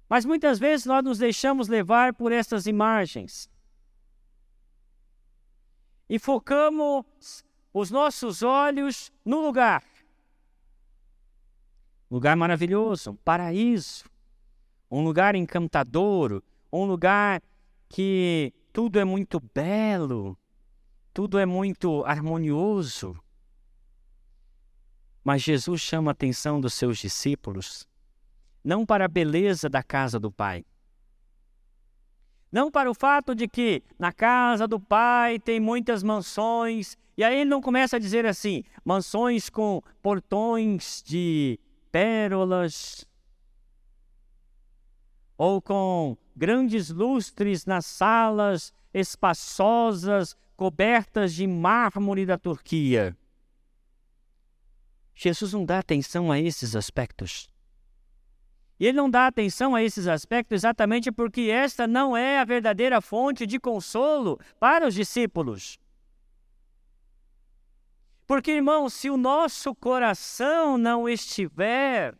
Mas 0.07 0.25
muitas 0.25 0.59
vezes 0.59 0.85
nós 0.85 1.03
nos 1.03 1.17
deixamos 1.17 1.67
levar 1.67 2.13
por 2.13 2.31
essas 2.31 2.65
imagens 2.67 3.49
e 6.09 6.19
focamos 6.19 7.45
os 7.73 7.89
nossos 7.89 8.43
olhos 8.43 9.13
no 9.23 9.39
lugar. 9.39 9.81
Lugar 12.11 12.35
maravilhoso, 12.35 13.11
um 13.11 13.15
paraíso, 13.15 14.03
um 14.91 15.01
lugar 15.01 15.33
encantador, 15.33 16.43
um 16.69 16.83
lugar 16.83 17.41
que 17.87 18.53
tudo 18.73 18.99
é 18.99 19.05
muito 19.05 19.39
belo, 19.55 20.37
tudo 21.13 21.39
é 21.39 21.45
muito 21.45 22.03
harmonioso. 22.03 23.17
Mas 25.23 25.41
Jesus 25.41 25.79
chama 25.79 26.11
a 26.11 26.13
atenção 26.13 26.59
dos 26.59 26.73
seus 26.73 26.97
discípulos 26.97 27.87
não 28.63 28.85
para 28.85 29.05
a 29.05 29.07
beleza 29.07 29.69
da 29.69 29.81
casa 29.81 30.19
do 30.19 30.31
Pai, 30.31 30.65
não 32.51 32.69
para 32.69 32.91
o 32.91 32.93
fato 32.93 33.33
de 33.33 33.47
que 33.47 33.81
na 33.97 34.11
casa 34.11 34.67
do 34.67 34.79
Pai 34.79 35.39
tem 35.39 35.59
muitas 35.59 36.03
mansões, 36.03 36.97
e 37.17 37.23
aí 37.23 37.37
ele 37.37 37.49
não 37.49 37.61
começa 37.61 37.95
a 37.95 37.99
dizer 37.99 38.25
assim, 38.25 38.63
mansões 38.83 39.49
com 39.49 39.81
portões 40.01 41.01
de 41.05 41.57
pérolas, 41.91 43.05
ou 45.37 45.61
com 45.61 46.17
grandes 46.35 46.89
lustres 46.89 47.65
nas 47.65 47.85
salas 47.85 48.73
espaçosas 48.93 50.35
cobertas 50.55 51.33
de 51.33 51.47
mármore 51.47 52.25
da 52.25 52.37
Turquia. 52.37 53.17
Jesus 55.15 55.53
não 55.53 55.65
dá 55.65 55.79
atenção 55.79 56.31
a 56.31 56.39
esses 56.39 56.75
aspectos. 56.75 57.49
E 58.79 58.85
ele 58.85 58.97
não 58.97 59.09
dá 59.09 59.27
atenção 59.27 59.75
a 59.75 59.83
esses 59.83 60.07
aspectos 60.07 60.55
exatamente 60.55 61.11
porque 61.11 61.41
esta 61.41 61.85
não 61.85 62.17
é 62.17 62.39
a 62.39 62.45
verdadeira 62.45 62.99
fonte 63.01 63.45
de 63.45 63.59
consolo 63.59 64.39
para 64.59 64.87
os 64.87 64.95
discípulos. 64.95 65.79
Porque, 68.31 68.51
irmãos, 68.53 68.93
se 68.93 69.09
o 69.09 69.17
nosso 69.17 69.75
coração 69.75 70.77
não 70.77 71.09
estiver 71.09 72.17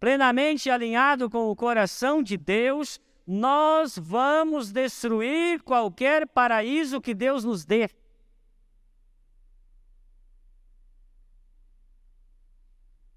plenamente 0.00 0.70
alinhado 0.70 1.28
com 1.28 1.50
o 1.50 1.54
coração 1.54 2.22
de 2.22 2.38
Deus, 2.38 2.98
nós 3.26 3.98
vamos 3.98 4.72
destruir 4.72 5.62
qualquer 5.62 6.26
paraíso 6.26 7.02
que 7.02 7.12
Deus 7.12 7.44
nos 7.44 7.66
dê. 7.66 7.90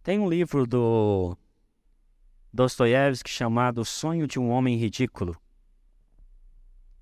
Tem 0.03 0.19
um 0.19 0.27
livro 0.27 0.67
do 0.67 1.37
Dostoiévski 2.51 3.29
chamado 3.29 3.79
O 3.79 3.85
Sonho 3.85 4.27
de 4.27 4.37
um 4.37 4.49
Homem 4.49 4.75
Ridículo. 4.75 5.41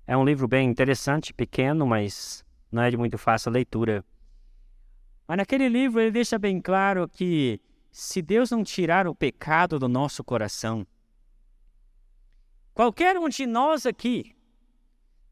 É 0.06 0.16
um 0.16 0.24
livro 0.24 0.46
bem 0.46 0.70
interessante, 0.70 1.34
pequeno, 1.34 1.84
mas 1.84 2.44
não 2.70 2.82
é 2.82 2.88
de 2.88 2.96
muito 2.96 3.18
fácil 3.18 3.50
leitura. 3.50 4.04
Mas 5.26 5.38
naquele 5.38 5.68
livro 5.68 6.00
ele 6.00 6.10
deixa 6.10 6.38
bem 6.38 6.60
claro 6.60 7.08
que 7.08 7.60
se 7.90 8.22
Deus 8.22 8.50
não 8.50 8.62
tirar 8.62 9.08
o 9.08 9.14
pecado 9.14 9.78
do 9.78 9.88
nosso 9.88 10.22
coração, 10.22 10.86
qualquer 12.72 13.18
um 13.18 13.28
de 13.28 13.46
nós 13.46 13.86
aqui 13.86 14.36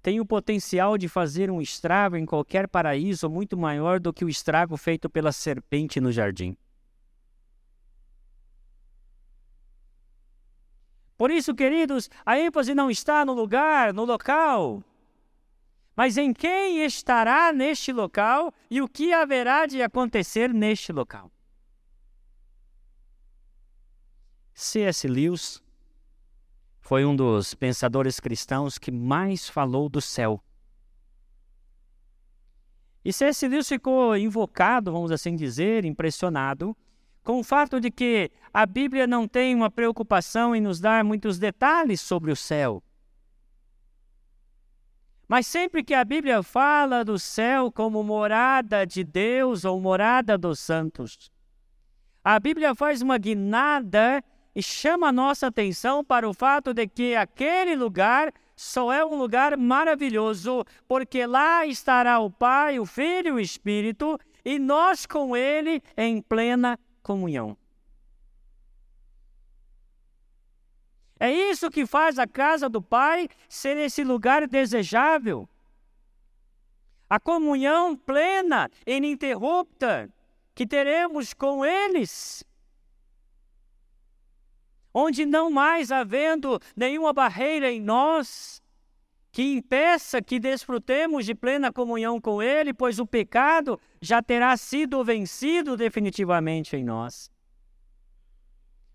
tem 0.03 0.21
o 0.21 0.27
potencial 0.27 0.99
de 0.99 1.09
fazer 1.09 1.51
um 1.51 1.63
estrago 1.63 2.17
em 2.17 2.27
qualquer 2.27 2.69
paraíso 2.69 3.31
muito 3.31 3.57
maior 3.57 3.99
do 3.99 4.13
que 4.13 4.25
o 4.25 4.29
estrago 4.29 4.77
feito 4.77 5.09
pela 5.09 5.33
serpente 5.33 5.99
no 6.01 6.13
jardim. 6.13 6.55
Por 11.17 11.31
isso, 11.31 11.55
queridos, 11.55 12.11
a 12.27 12.39
ênfase 12.39 12.75
não 12.75 12.91
está 12.91 13.25
no 13.25 13.33
lugar, 13.33 13.95
no 13.95 14.05
local, 14.05 14.83
mas 15.97 16.17
em 16.17 16.33
quem 16.33 16.85
estará 16.85 17.53
neste 17.53 17.93
local 17.93 18.53
e 18.71 18.83
o 18.83 18.89
que 18.89 19.13
haverá 19.13 19.67
de 19.67 19.83
acontecer 19.83 20.53
neste 20.53 20.93
local. 20.93 21.31
C.S. 24.53 25.07
Lewis 25.09 25.63
foi 26.81 27.05
um 27.05 27.15
dos 27.15 27.55
pensadores 27.55 28.21
cristãos 28.21 28.79
que 28.79 28.91
mais 28.91 29.49
falou 29.49 29.89
do 29.89 30.01
céu. 30.01 30.43
E 33.05 33.13
C.S. 33.13 33.47
Lewis 33.49 33.69
ficou 33.69 34.17
invocado, 34.17 34.93
vamos 34.93 35.11
assim 35.11 35.37
dizer, 35.37 35.85
impressionado, 35.85 36.77
com 37.23 37.41
o 37.41 37.45
fato 37.45 37.81
de 37.81 37.91
que 37.91 38.31
a 38.53 38.67
Bíblia 38.67 39.07
não 39.07 39.27
tem 39.27 39.55
uma 39.55 39.71
preocupação 39.71 40.55
em 40.55 40.61
nos 40.61 40.79
dar 40.79 41.03
muitos 41.03 41.39
detalhes 41.39 42.01
sobre 42.01 42.31
o 42.31 42.37
céu. 42.37 42.83
Mas 45.26 45.47
sempre 45.47 45.83
que 45.83 45.95
a 45.95 46.04
Bíblia 46.04 46.43
fala 46.43 47.04
do 47.04 47.19
céu 47.19 47.73
como 47.73 48.02
morada 48.02 48.87
de 48.87 49.02
Deus 49.02 49.64
ou 49.64 49.81
morada 49.81 50.37
dos 50.37 50.61
santos, 50.61 51.31
a 52.23 52.38
Bíblia 52.38 52.75
faz 52.75 53.02
uma 53.02 53.19
guinada 53.19 54.23
e 54.54 54.62
chama 54.62 55.09
a 55.09 55.12
nossa 55.12 55.49
atenção 55.49 56.04
para 56.04 56.28
o 56.28 56.35
fato 56.35 56.73
de 56.73 56.87
que 56.87 57.16
aquele 57.16 57.75
lugar 57.75 58.33
só 58.57 58.93
é 58.93 59.04
um 59.04 59.16
lugar 59.16 59.57
maravilhoso, 59.57 60.64
porque 60.87 61.26
lá 61.26 61.66
estará 61.66 62.21
o 62.21 62.31
Pai, 62.31 62.78
o 62.78 62.87
Filho 62.87 63.28
e 63.28 63.33
o 63.33 63.40
Espírito, 63.40 64.19
e 64.45 64.59
nós 64.59 65.07
com 65.07 65.37
Ele 65.37 65.83
em 65.97 66.23
plena 66.23 66.78
comunhão. 67.02 67.57
É 71.18 71.30
isso 71.30 71.71
que 71.71 71.87
faz 71.87 72.18
a 72.18 72.26
casa 72.26 72.68
do 72.68 72.83
Pai 72.83 73.28
ser 73.49 73.76
esse 73.76 74.02
lugar 74.02 74.47
desejável. 74.47 75.49
A 77.09 77.21
comunhão 77.21 77.97
plena, 77.97 78.68
ininterrupta, 78.87 80.11
que 80.54 80.66
teremos 80.66 81.33
com 81.33 81.64
eles. 81.64 82.44
Onde 84.92 85.25
não 85.25 85.50
mais 85.50 85.90
havendo 85.90 86.61
nenhuma 86.76 87.12
barreira 87.12 87.71
em 87.71 87.80
nós 87.80 88.62
que 89.30 89.42
impeça 89.42 90.23
que 90.23 90.38
desfrutemos 90.38 91.26
de 91.26 91.35
plena 91.35 91.73
comunhão 91.73 92.21
com 92.21 92.40
Ele, 92.40 92.73
pois 92.73 93.00
o 93.00 93.06
pecado 93.06 93.80
já 94.00 94.23
terá 94.23 94.56
sido 94.56 95.02
vencido 95.02 95.76
definitivamente 95.76 96.76
em 96.76 96.85
nós 96.85 97.34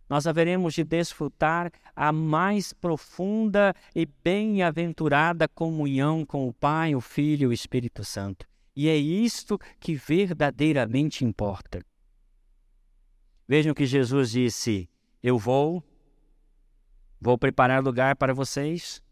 nós 0.09 0.25
haveremos 0.25 0.73
de 0.73 0.83
desfrutar 0.83 1.71
a 1.95 2.11
mais 2.11 2.73
profunda 2.73 3.75
e 3.95 4.07
bem-aventurada 4.23 5.47
comunhão 5.47 6.25
com 6.25 6.47
o 6.47 6.53
Pai, 6.53 6.95
o 6.95 6.99
Filho 7.01 7.43
e 7.43 7.47
o 7.47 7.53
Espírito 7.53 8.03
Santo. 8.03 8.47
E 8.75 8.89
é 8.89 8.97
isto 8.97 9.59
que 9.79 9.93
verdadeiramente 9.93 11.23
importa. 11.23 11.85
Vejam 13.47 13.73
que 13.73 13.85
Jesus 13.85 14.31
disse: 14.31 14.89
Eu 15.21 15.37
vou, 15.37 15.83
vou 17.21 17.37
preparar 17.37 17.83
lugar 17.83 18.15
para 18.15 18.33
vocês, 18.33 19.03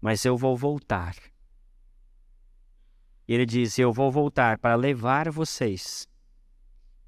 mas 0.00 0.24
eu 0.24 0.36
vou 0.36 0.56
voltar. 0.56 1.16
Ele 3.26 3.46
diz: 3.46 3.78
Eu 3.78 3.92
vou 3.92 4.12
voltar 4.12 4.58
para 4.58 4.74
levar 4.76 5.30
vocês, 5.30 6.08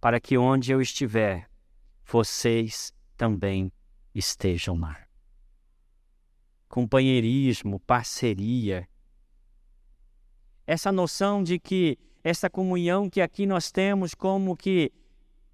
para 0.00 0.18
que 0.18 0.38
onde 0.38 0.72
eu 0.72 0.80
estiver, 0.80 1.48
vocês 2.04 2.92
também 3.16 3.72
estejam 4.14 4.78
lá. 4.78 4.96
Companheirismo, 6.68 7.80
parceria. 7.80 8.88
Essa 10.66 10.90
noção 10.90 11.42
de 11.42 11.58
que 11.58 11.98
essa 12.22 12.48
comunhão 12.48 13.10
que 13.10 13.20
aqui 13.20 13.46
nós 13.46 13.70
temos 13.70 14.14
como 14.14 14.56
que 14.56 14.92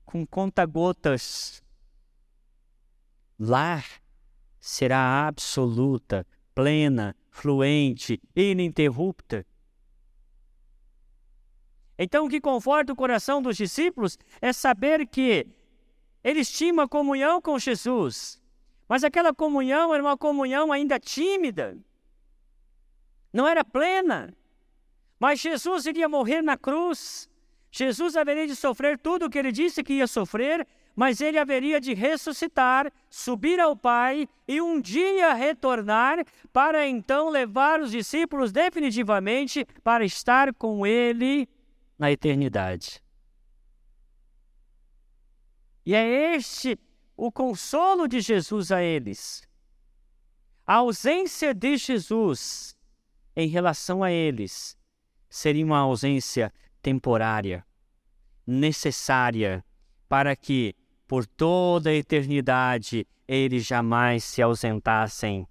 com 0.04 0.26
conta-gotas, 0.26 1.62
lá 3.38 3.82
será 4.58 5.26
absoluta, 5.28 6.26
plena, 6.54 7.14
fluente, 7.30 8.20
ininterrupta. 8.34 9.46
Então, 11.96 12.26
o 12.26 12.28
que 12.28 12.40
conforta 12.40 12.92
o 12.92 12.96
coração 12.96 13.40
dos 13.40 13.56
discípulos 13.56 14.18
é 14.40 14.52
saber 14.52 15.06
que 15.06 15.46
eles 16.22 16.50
tinham 16.50 16.74
uma 16.74 16.88
comunhão 16.88 17.40
com 17.40 17.58
Jesus, 17.58 18.40
mas 18.88 19.04
aquela 19.04 19.34
comunhão 19.34 19.94
era 19.94 20.02
uma 20.02 20.16
comunhão 20.16 20.72
ainda 20.72 20.98
tímida, 20.98 21.78
não 23.32 23.46
era 23.46 23.64
plena. 23.64 24.34
Mas 25.18 25.38
Jesus 25.38 25.84
iria 25.84 26.08
morrer 26.08 26.40
na 26.42 26.56
cruz, 26.56 27.28
Jesus 27.70 28.16
haveria 28.16 28.46
de 28.46 28.56
sofrer 28.56 28.98
tudo 28.98 29.26
o 29.26 29.30
que 29.30 29.38
ele 29.38 29.52
disse 29.52 29.82
que 29.82 29.92
ia 29.94 30.06
sofrer, 30.06 30.66
mas 30.96 31.20
ele 31.20 31.38
haveria 31.38 31.80
de 31.80 31.94
ressuscitar, 31.94 32.92
subir 33.08 33.60
ao 33.60 33.76
Pai 33.76 34.28
e 34.48 34.60
um 34.60 34.80
dia 34.80 35.32
retornar 35.34 36.24
para 36.52 36.86
então 36.86 37.28
levar 37.28 37.80
os 37.80 37.92
discípulos 37.92 38.50
definitivamente 38.50 39.66
para 39.84 40.04
estar 40.04 40.52
com 40.54 40.86
ele 40.86 41.48
na 41.98 42.10
eternidade. 42.10 43.02
E 45.90 45.94
é 45.96 46.36
este 46.36 46.78
o 47.16 47.32
consolo 47.32 48.06
de 48.06 48.20
Jesus 48.20 48.70
a 48.70 48.80
eles. 48.80 49.42
A 50.64 50.74
ausência 50.74 51.52
de 51.52 51.76
Jesus 51.76 52.76
em 53.34 53.48
relação 53.48 54.00
a 54.00 54.12
eles 54.12 54.78
seria 55.28 55.66
uma 55.66 55.78
ausência 55.78 56.52
temporária, 56.80 57.66
necessária 58.46 59.64
para 60.08 60.36
que, 60.36 60.76
por 61.08 61.26
toda 61.26 61.90
a 61.90 61.94
eternidade, 61.94 63.04
eles 63.26 63.66
jamais 63.66 64.22
se 64.22 64.40
ausentassem 64.40 65.44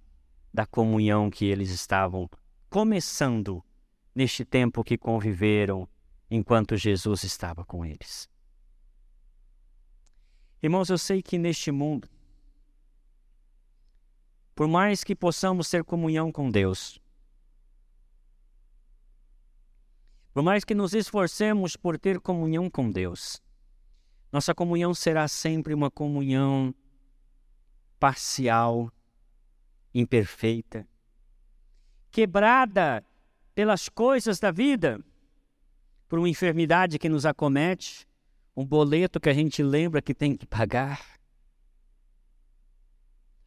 da 0.54 0.64
comunhão 0.64 1.28
que 1.28 1.44
eles 1.44 1.68
estavam 1.68 2.30
começando 2.70 3.62
neste 4.14 4.46
tempo 4.46 4.82
que 4.82 4.96
conviveram 4.96 5.86
enquanto 6.30 6.78
Jesus 6.78 7.24
estava 7.24 7.62
com 7.62 7.84
eles. 7.84 8.26
Irmãos, 10.62 10.90
eu 10.90 10.98
sei 10.98 11.22
que 11.22 11.38
neste 11.38 11.70
mundo, 11.70 12.08
por 14.54 14.68
mais 14.68 15.02
que 15.02 15.16
possamos 15.16 15.70
ter 15.70 15.82
comunhão 15.82 16.30
com 16.30 16.50
Deus, 16.50 17.00
por 20.34 20.42
mais 20.42 20.62
que 20.62 20.74
nos 20.74 20.92
esforcemos 20.92 21.76
por 21.76 21.98
ter 21.98 22.20
comunhão 22.20 22.68
com 22.68 22.90
Deus, 22.90 23.42
nossa 24.30 24.54
comunhão 24.54 24.92
será 24.94 25.26
sempre 25.26 25.72
uma 25.72 25.90
comunhão 25.90 26.74
parcial, 27.98 28.92
imperfeita, 29.94 30.86
quebrada 32.10 33.02
pelas 33.54 33.88
coisas 33.88 34.38
da 34.38 34.50
vida, 34.50 35.02
por 36.06 36.18
uma 36.18 36.28
enfermidade 36.28 36.98
que 36.98 37.08
nos 37.08 37.24
acomete, 37.24 38.06
um 38.60 38.66
boleto 38.66 39.18
que 39.18 39.28
a 39.28 39.32
gente 39.32 39.62
lembra 39.62 40.02
que 40.02 40.14
tem 40.14 40.36
que 40.36 40.46
pagar. 40.46 41.00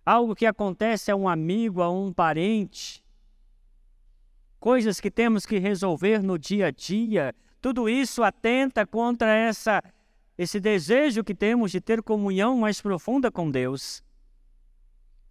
Algo 0.03 0.35
que 0.35 0.45
acontece 0.45 1.11
a 1.11 1.15
um 1.15 1.29
amigo, 1.29 1.81
a 1.81 1.89
um 1.89 2.11
parente. 2.11 3.03
Coisas 4.59 4.99
que 4.99 5.11
temos 5.11 5.45
que 5.45 5.59
resolver 5.59 6.23
no 6.23 6.37
dia 6.37 6.67
a 6.67 6.71
dia. 6.71 7.35
Tudo 7.61 7.87
isso 7.87 8.23
atenta 8.23 8.85
contra 8.85 9.33
essa 9.33 9.81
esse 10.35 10.59
desejo 10.59 11.23
que 11.23 11.35
temos 11.35 11.71
de 11.71 11.79
ter 11.79 12.01
comunhão 12.01 12.57
mais 12.57 12.81
profunda 12.81 13.31
com 13.31 13.51
Deus. 13.51 14.03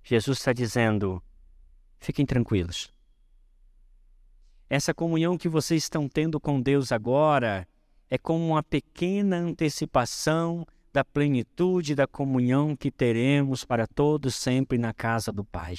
Jesus 0.04 0.38
está 0.38 0.52
dizendo: 0.52 1.20
fiquem 1.98 2.24
tranquilos. 2.24 2.94
Essa 4.70 4.94
comunhão 4.94 5.36
que 5.36 5.48
vocês 5.48 5.82
estão 5.82 6.08
tendo 6.08 6.38
com 6.38 6.60
Deus 6.60 6.92
agora 6.92 7.66
é 8.12 8.18
como 8.18 8.46
uma 8.46 8.62
pequena 8.62 9.38
antecipação 9.38 10.66
da 10.92 11.02
plenitude 11.02 11.94
da 11.94 12.06
comunhão 12.06 12.76
que 12.76 12.90
teremos 12.90 13.64
para 13.64 13.86
todos 13.86 14.34
sempre 14.34 14.76
na 14.76 14.92
casa 14.92 15.32
do 15.32 15.42
Pai. 15.42 15.76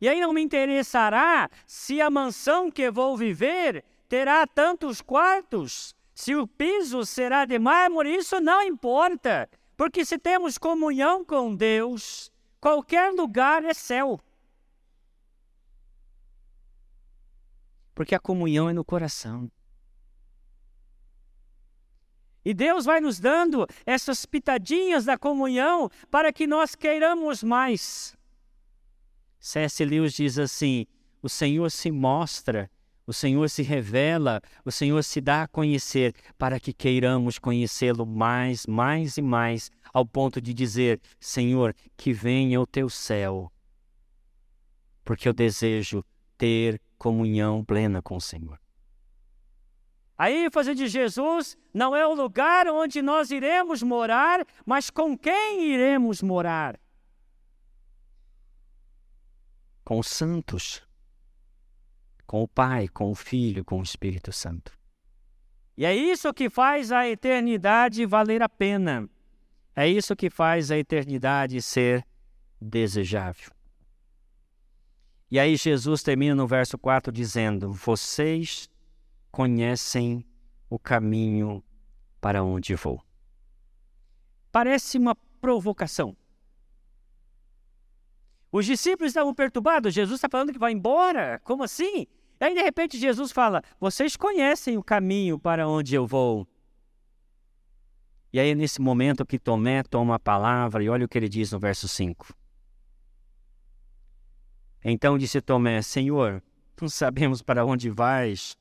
E 0.00 0.08
aí 0.08 0.20
não 0.20 0.32
me 0.32 0.40
interessará 0.40 1.50
se 1.66 2.00
a 2.00 2.08
mansão 2.08 2.70
que 2.70 2.88
vou 2.88 3.16
viver 3.16 3.84
terá 4.08 4.46
tantos 4.46 5.02
quartos, 5.02 5.92
se 6.14 6.36
o 6.36 6.46
piso 6.46 7.04
será 7.04 7.44
de 7.44 7.58
mármore, 7.58 8.14
isso 8.14 8.38
não 8.38 8.62
importa, 8.62 9.50
porque 9.76 10.04
se 10.04 10.20
temos 10.20 10.56
comunhão 10.56 11.24
com 11.24 11.52
Deus, 11.52 12.30
qualquer 12.60 13.10
lugar 13.10 13.64
é 13.64 13.74
céu. 13.74 14.20
Porque 17.92 18.14
a 18.14 18.20
comunhão 18.20 18.70
é 18.70 18.72
no 18.72 18.84
coração. 18.84 19.50
E 22.46 22.54
Deus 22.54 22.84
vai 22.84 23.00
nos 23.00 23.18
dando 23.18 23.66
essas 23.84 24.24
pitadinhas 24.24 25.04
da 25.04 25.18
comunhão 25.18 25.90
para 26.08 26.32
que 26.32 26.46
nós 26.46 26.76
queiramos 26.76 27.42
mais. 27.42 28.16
C.S. 29.40 29.84
Lewis 29.84 30.12
diz 30.12 30.38
assim: 30.38 30.86
o 31.20 31.28
Senhor 31.28 31.68
se 31.72 31.90
mostra, 31.90 32.70
o 33.04 33.12
Senhor 33.12 33.50
se 33.50 33.64
revela, 33.64 34.40
o 34.64 34.70
Senhor 34.70 35.02
se 35.02 35.20
dá 35.20 35.42
a 35.42 35.48
conhecer 35.48 36.14
para 36.38 36.60
que 36.60 36.72
queiramos 36.72 37.36
conhecê-lo 37.36 38.06
mais, 38.06 38.64
mais 38.64 39.16
e 39.16 39.22
mais, 39.22 39.68
ao 39.92 40.06
ponto 40.06 40.40
de 40.40 40.54
dizer: 40.54 41.00
Senhor, 41.18 41.74
que 41.96 42.12
venha 42.12 42.60
o 42.60 42.66
teu 42.66 42.88
céu, 42.88 43.50
porque 45.04 45.28
eu 45.28 45.32
desejo 45.32 46.04
ter 46.38 46.80
comunhão 46.96 47.64
plena 47.64 48.00
com 48.00 48.14
o 48.14 48.20
Senhor. 48.20 48.60
A 50.18 50.30
ênfase 50.30 50.74
de 50.74 50.88
Jesus 50.88 51.58
não 51.74 51.94
é 51.94 52.06
o 52.06 52.14
lugar 52.14 52.66
onde 52.68 53.02
nós 53.02 53.30
iremos 53.30 53.82
morar, 53.82 54.46
mas 54.64 54.88
com 54.88 55.16
quem 55.16 55.64
iremos 55.64 56.22
morar. 56.22 56.80
Com 59.84 59.98
os 59.98 60.08
santos, 60.08 60.82
com 62.26 62.42
o 62.42 62.48
Pai, 62.48 62.88
com 62.88 63.10
o 63.10 63.14
Filho, 63.14 63.64
com 63.64 63.78
o 63.78 63.82
Espírito 63.82 64.32
Santo. 64.32 64.72
E 65.76 65.84
é 65.84 65.94
isso 65.94 66.32
que 66.32 66.48
faz 66.48 66.90
a 66.90 67.06
eternidade 67.06 68.06
valer 68.06 68.42
a 68.42 68.48
pena. 68.48 69.08
É 69.74 69.86
isso 69.86 70.16
que 70.16 70.30
faz 70.30 70.70
a 70.70 70.78
eternidade 70.78 71.60
ser 71.60 72.06
desejável. 72.58 73.50
E 75.30 75.38
aí 75.38 75.56
Jesus 75.56 76.02
termina 76.02 76.34
no 76.34 76.46
verso 76.46 76.78
4 76.78 77.12
dizendo: 77.12 77.70
Vocês 77.72 78.70
conhecem 79.36 80.24
o 80.70 80.78
caminho 80.78 81.62
para 82.22 82.42
onde 82.42 82.74
vou. 82.74 83.04
Parece 84.50 84.96
uma 84.96 85.14
provocação. 85.14 86.16
Os 88.50 88.64
discípulos 88.64 89.10
estavam 89.10 89.34
perturbados, 89.34 89.92
Jesus 89.92 90.16
está 90.16 90.26
falando 90.26 90.54
que 90.54 90.58
vai 90.58 90.72
embora, 90.72 91.38
como 91.44 91.62
assim? 91.62 92.06
E 92.40 92.44
aí, 92.46 92.54
de 92.54 92.62
repente, 92.62 92.98
Jesus 92.98 93.30
fala: 93.30 93.62
Vocês 93.78 94.16
conhecem 94.16 94.78
o 94.78 94.82
caminho 94.82 95.38
para 95.38 95.68
onde 95.68 95.94
eu 95.94 96.06
vou. 96.06 96.48
E 98.32 98.40
aí, 98.40 98.54
nesse 98.54 98.80
momento 98.80 99.26
que 99.26 99.38
Tomé 99.38 99.82
toma 99.82 100.14
a 100.14 100.18
palavra, 100.18 100.82
e 100.82 100.88
olha 100.88 101.04
o 101.04 101.08
que 101.08 101.18
ele 101.18 101.28
diz 101.28 101.52
no 101.52 101.58
verso 101.58 101.86
5. 101.86 102.34
Então 104.82 105.18
disse 105.18 105.42
Tomé: 105.42 105.82
Senhor, 105.82 106.42
não 106.80 106.88
sabemos 106.88 107.42
para 107.42 107.66
onde 107.66 107.90
vais, 107.90 108.56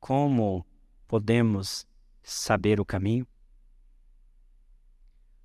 como 0.00 0.66
podemos 1.06 1.86
saber 2.22 2.80
o 2.80 2.84
caminho? 2.84 3.26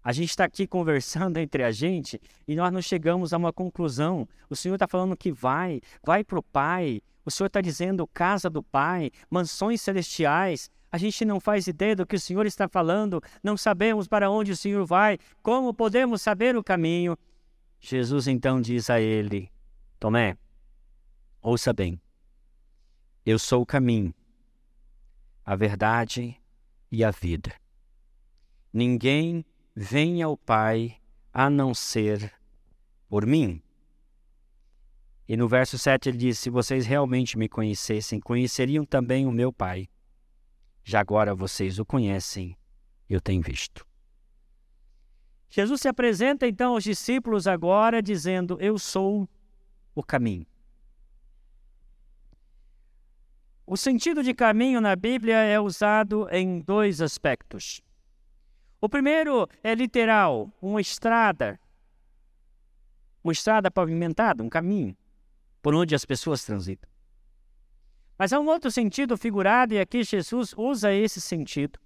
A 0.01 0.13
gente 0.13 0.29
está 0.29 0.45
aqui 0.45 0.67
conversando 0.67 1.37
entre 1.37 1.63
a 1.63 1.71
gente 1.71 2.21
e 2.47 2.55
nós 2.55 2.71
não 2.71 2.81
chegamos 2.81 3.33
a 3.33 3.37
uma 3.37 3.51
conclusão. 3.51 4.27
O 4.49 4.55
Senhor 4.55 4.75
está 4.75 4.87
falando 4.87 5.17
que 5.17 5.31
vai, 5.31 5.81
vai 6.03 6.23
para 6.23 6.37
o 6.37 6.43
Pai. 6.43 7.01
O 7.25 7.31
Senhor 7.31 7.47
está 7.47 7.59
dizendo 7.59 8.05
casa 8.05 8.47
do 8.49 8.61
Pai, 8.61 9.09
mansões 9.29 9.81
celestiais. 9.81 10.69
A 10.91 10.97
gente 10.99 11.25
não 11.25 11.39
faz 11.39 11.65
ideia 11.65 11.95
do 11.95 12.05
que 12.05 12.15
o 12.15 12.19
Senhor 12.19 12.45
está 12.45 12.69
falando, 12.69 13.21
não 13.43 13.57
sabemos 13.57 14.07
para 14.07 14.29
onde 14.29 14.51
o 14.51 14.55
Senhor 14.55 14.85
vai, 14.85 15.17
como 15.41 15.73
podemos 15.73 16.21
saber 16.21 16.55
o 16.55 16.63
caminho. 16.63 17.17
Jesus 17.79 18.27
então 18.27 18.61
diz 18.61 18.89
a 18.91 19.01
ele: 19.01 19.51
Tomé, 19.99 20.37
ouça 21.41 21.73
bem, 21.73 21.99
eu 23.25 23.39
sou 23.39 23.63
o 23.63 23.65
caminho, 23.65 24.13
a 25.45 25.55
verdade 25.55 26.35
e 26.91 27.03
a 27.03 27.11
vida. 27.11 27.53
Ninguém 28.73 29.45
vem 29.75 30.23
ao 30.23 30.35
Pai 30.35 30.97
a 31.31 31.49
não 31.49 31.73
ser 31.73 32.33
por 33.07 33.25
mim. 33.25 33.61
E 35.27 35.37
no 35.37 35.47
verso 35.47 35.77
7 35.77 36.09
ele 36.09 36.17
diz: 36.17 36.39
Se 36.39 36.49
vocês 36.49 36.85
realmente 36.85 37.37
me 37.37 37.47
conhecessem, 37.47 38.19
conheceriam 38.19 38.85
também 38.85 39.25
o 39.25 39.31
meu 39.31 39.53
Pai. 39.53 39.87
Já 40.83 40.99
agora 40.99 41.33
vocês 41.33 41.79
o 41.79 41.85
conhecem, 41.85 42.57
eu 43.09 43.21
tenho 43.21 43.41
visto. 43.41 43.85
Jesus 45.49 45.81
se 45.81 45.87
apresenta 45.87 46.47
então 46.47 46.73
aos 46.73 46.83
discípulos 46.83 47.47
agora 47.47 48.01
dizendo: 48.01 48.57
Eu 48.59 48.77
sou 48.77 49.27
o 49.93 50.03
caminho. 50.03 50.45
O 53.67 53.75
sentido 53.75 54.21
de 54.21 54.33
caminho 54.33 54.79
na 54.79 54.95
Bíblia 54.95 55.37
é 55.37 55.59
usado 55.59 56.27
em 56.31 56.59
dois 56.59 57.01
aspectos. 57.01 57.81
O 58.79 58.87
primeiro 58.87 59.47
é 59.63 59.73
literal, 59.73 60.51
uma 60.61 60.79
estrada, 60.79 61.59
uma 63.23 63.33
estrada 63.33 63.71
pavimentada, 63.71 64.43
um 64.43 64.49
caminho 64.49 64.95
por 65.63 65.73
onde 65.73 65.95
as 65.95 66.05
pessoas 66.05 66.45
transitam. 66.45 66.87
Mas 68.19 68.31
há 68.31 68.39
um 68.39 68.45
outro 68.45 68.69
sentido 68.69 69.17
figurado 69.17 69.73
e 69.73 69.79
aqui 69.79 70.03
Jesus 70.03 70.53
usa 70.55 70.93
esse 70.93 71.19
sentido. 71.19 71.79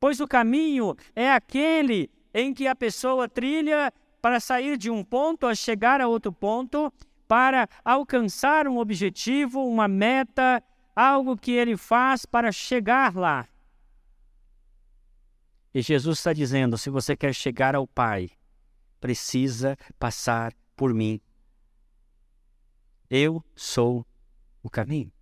Pois 0.00 0.18
o 0.18 0.26
caminho 0.26 0.96
é 1.14 1.30
aquele 1.30 2.10
em 2.32 2.54
que 2.54 2.66
a 2.66 2.74
pessoa 2.74 3.28
trilha 3.28 3.92
para 4.22 4.40
sair 4.40 4.78
de 4.78 4.90
um 4.90 5.04
ponto 5.04 5.46
a 5.46 5.54
chegar 5.54 6.00
a 6.00 6.08
outro 6.08 6.32
ponto 6.32 6.90
para 7.26 7.68
alcançar 7.84 8.66
um 8.68 8.78
objetivo, 8.78 9.66
uma 9.66 9.88
meta, 9.88 10.62
algo 10.94 11.36
que 11.36 11.52
ele 11.52 11.76
faz 11.76 12.24
para 12.24 12.50
chegar 12.52 13.14
lá. 13.14 13.46
E 15.74 15.82
Jesus 15.82 16.18
está 16.18 16.32
dizendo: 16.32 16.78
se 16.78 16.88
você 16.88 17.16
quer 17.16 17.34
chegar 17.34 17.74
ao 17.74 17.86
Pai, 17.86 18.30
precisa 19.00 19.76
passar 19.98 20.54
por 20.74 20.94
mim. 20.94 21.20
Eu 23.10 23.44
sou 23.54 24.06
o 24.62 24.70
caminho. 24.70 25.12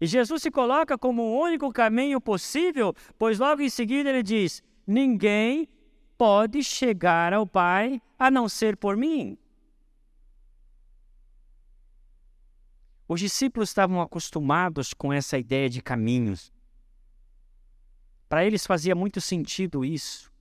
E 0.00 0.06
Jesus 0.06 0.42
se 0.42 0.50
coloca 0.50 0.96
como 0.98 1.22
o 1.22 1.40
único 1.40 1.72
caminho 1.72 2.20
possível, 2.20 2.94
pois 3.18 3.38
logo 3.38 3.62
em 3.62 3.68
seguida 3.68 4.10
ele 4.10 4.22
diz: 4.22 4.62
Ninguém 4.86 5.68
pode 6.16 6.62
chegar 6.62 7.32
ao 7.32 7.46
Pai 7.46 8.00
a 8.18 8.30
não 8.30 8.48
ser 8.48 8.76
por 8.76 8.96
mim. 8.96 9.36
Os 13.08 13.20
discípulos 13.20 13.68
estavam 13.68 14.00
acostumados 14.00 14.94
com 14.94 15.12
essa 15.12 15.38
ideia 15.38 15.68
de 15.68 15.82
caminhos. 15.82 16.52
Para 18.28 18.44
eles 18.44 18.66
fazia 18.66 18.94
muito 18.94 19.20
sentido 19.20 19.84
isso. 19.84 20.32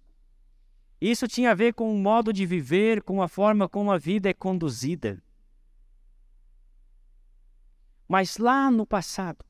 Isso 0.99 1.27
tinha 1.27 1.51
a 1.51 1.55
ver 1.55 1.73
com 1.73 1.93
o 1.93 1.97
modo 1.97 2.31
de 2.31 2.45
viver, 2.45 3.01
com 3.01 3.21
a 3.21 3.27
forma 3.27 3.67
como 3.67 3.91
a 3.91 3.97
vida 3.97 4.29
é 4.29 4.33
conduzida. 4.33 5.21
Mas 8.07 8.37
lá 8.37 8.69
no 8.69 8.85
passado, 8.85 9.43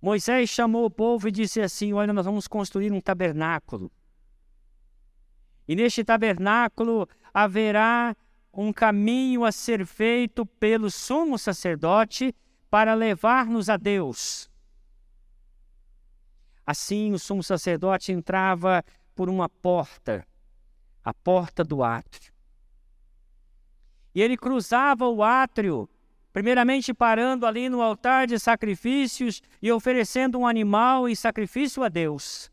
Moisés 0.00 0.50
chamou 0.50 0.84
o 0.84 0.90
povo 0.90 1.28
e 1.28 1.32
disse 1.32 1.60
assim: 1.60 1.92
Olha, 1.92 2.12
nós 2.12 2.26
vamos 2.26 2.46
construir 2.46 2.92
um 2.92 3.00
tabernáculo. 3.00 3.90
E 5.68 5.74
neste 5.74 6.04
tabernáculo 6.04 7.08
haverá 7.32 8.16
um 8.56 8.72
caminho 8.72 9.44
a 9.44 9.52
ser 9.52 9.84
feito 9.84 10.46
pelo 10.46 10.90
sumo 10.90 11.38
sacerdote 11.38 12.34
para 12.70 12.94
levar-nos 12.94 13.68
a 13.68 13.76
Deus. 13.76 14.50
Assim, 16.64 17.12
o 17.12 17.18
sumo 17.18 17.42
sacerdote 17.42 18.12
entrava 18.12 18.84
por 19.14 19.28
uma 19.28 19.48
porta, 19.48 20.26
a 21.04 21.12
porta 21.12 21.62
do 21.62 21.84
átrio. 21.84 22.32
E 24.14 24.22
ele 24.22 24.36
cruzava 24.36 25.06
o 25.06 25.22
átrio, 25.22 25.88
primeiramente 26.32 26.94
parando 26.94 27.46
ali 27.46 27.68
no 27.68 27.82
altar 27.82 28.26
de 28.26 28.38
sacrifícios 28.38 29.42
e 29.60 29.70
oferecendo 29.70 30.38
um 30.38 30.46
animal 30.46 31.08
em 31.08 31.14
sacrifício 31.14 31.84
a 31.84 31.88
Deus. 31.88 32.50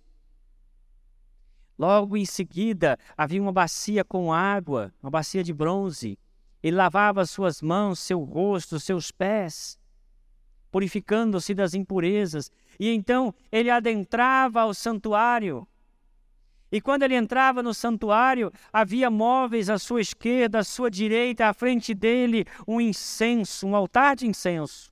Logo 1.77 2.15
em 2.15 2.25
seguida, 2.25 2.97
havia 3.17 3.41
uma 3.41 3.51
bacia 3.51 4.03
com 4.03 4.31
água, 4.31 4.93
uma 5.01 5.09
bacia 5.09 5.43
de 5.43 5.53
bronze. 5.53 6.17
Ele 6.61 6.75
lavava 6.75 7.25
suas 7.25 7.61
mãos, 7.61 7.99
seu 7.99 8.21
rosto, 8.23 8.79
seus 8.79 9.11
pés, 9.11 9.77
purificando-se 10.71 11.53
das 11.53 11.73
impurezas. 11.73 12.51
E 12.79 12.89
então 12.89 13.33
ele 13.51 13.69
adentrava 13.69 14.61
ao 14.61 14.73
santuário. 14.73 15.67
E 16.71 16.81
quando 16.81 17.03
ele 17.03 17.15
entrava 17.15 17.61
no 17.61 17.73
santuário, 17.73 18.51
havia 18.71 19.09
móveis 19.09 19.69
à 19.69 19.77
sua 19.77 20.01
esquerda, 20.01 20.59
à 20.59 20.63
sua 20.63 20.89
direita, 20.89 21.47
à 21.47 21.53
frente 21.53 21.93
dele, 21.93 22.45
um 22.67 22.81
incenso, 22.81 23.67
um 23.67 23.75
altar 23.75 24.15
de 24.15 24.25
incenso. 24.25 24.91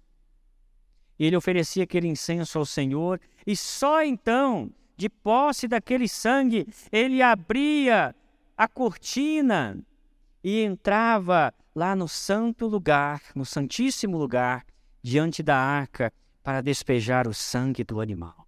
E 1.17 1.25
ele 1.25 1.35
oferecia 1.35 1.83
aquele 1.83 2.07
incenso 2.07 2.59
ao 2.59 2.65
Senhor, 2.65 3.19
e 3.47 3.55
só 3.55 4.03
então 4.03 4.71
de 5.01 5.09
posse 5.09 5.67
daquele 5.67 6.07
sangue, 6.07 6.67
ele 6.91 7.23
abria 7.23 8.15
a 8.55 8.67
cortina 8.67 9.83
e 10.43 10.61
entrava 10.61 11.51
lá 11.75 11.95
no 11.95 12.07
santo 12.07 12.67
lugar, 12.67 13.19
no 13.33 13.43
santíssimo 13.43 14.15
lugar, 14.15 14.63
diante 15.01 15.41
da 15.41 15.57
arca, 15.57 16.13
para 16.43 16.61
despejar 16.61 17.27
o 17.27 17.33
sangue 17.33 17.83
do 17.83 17.99
animal. 17.99 18.47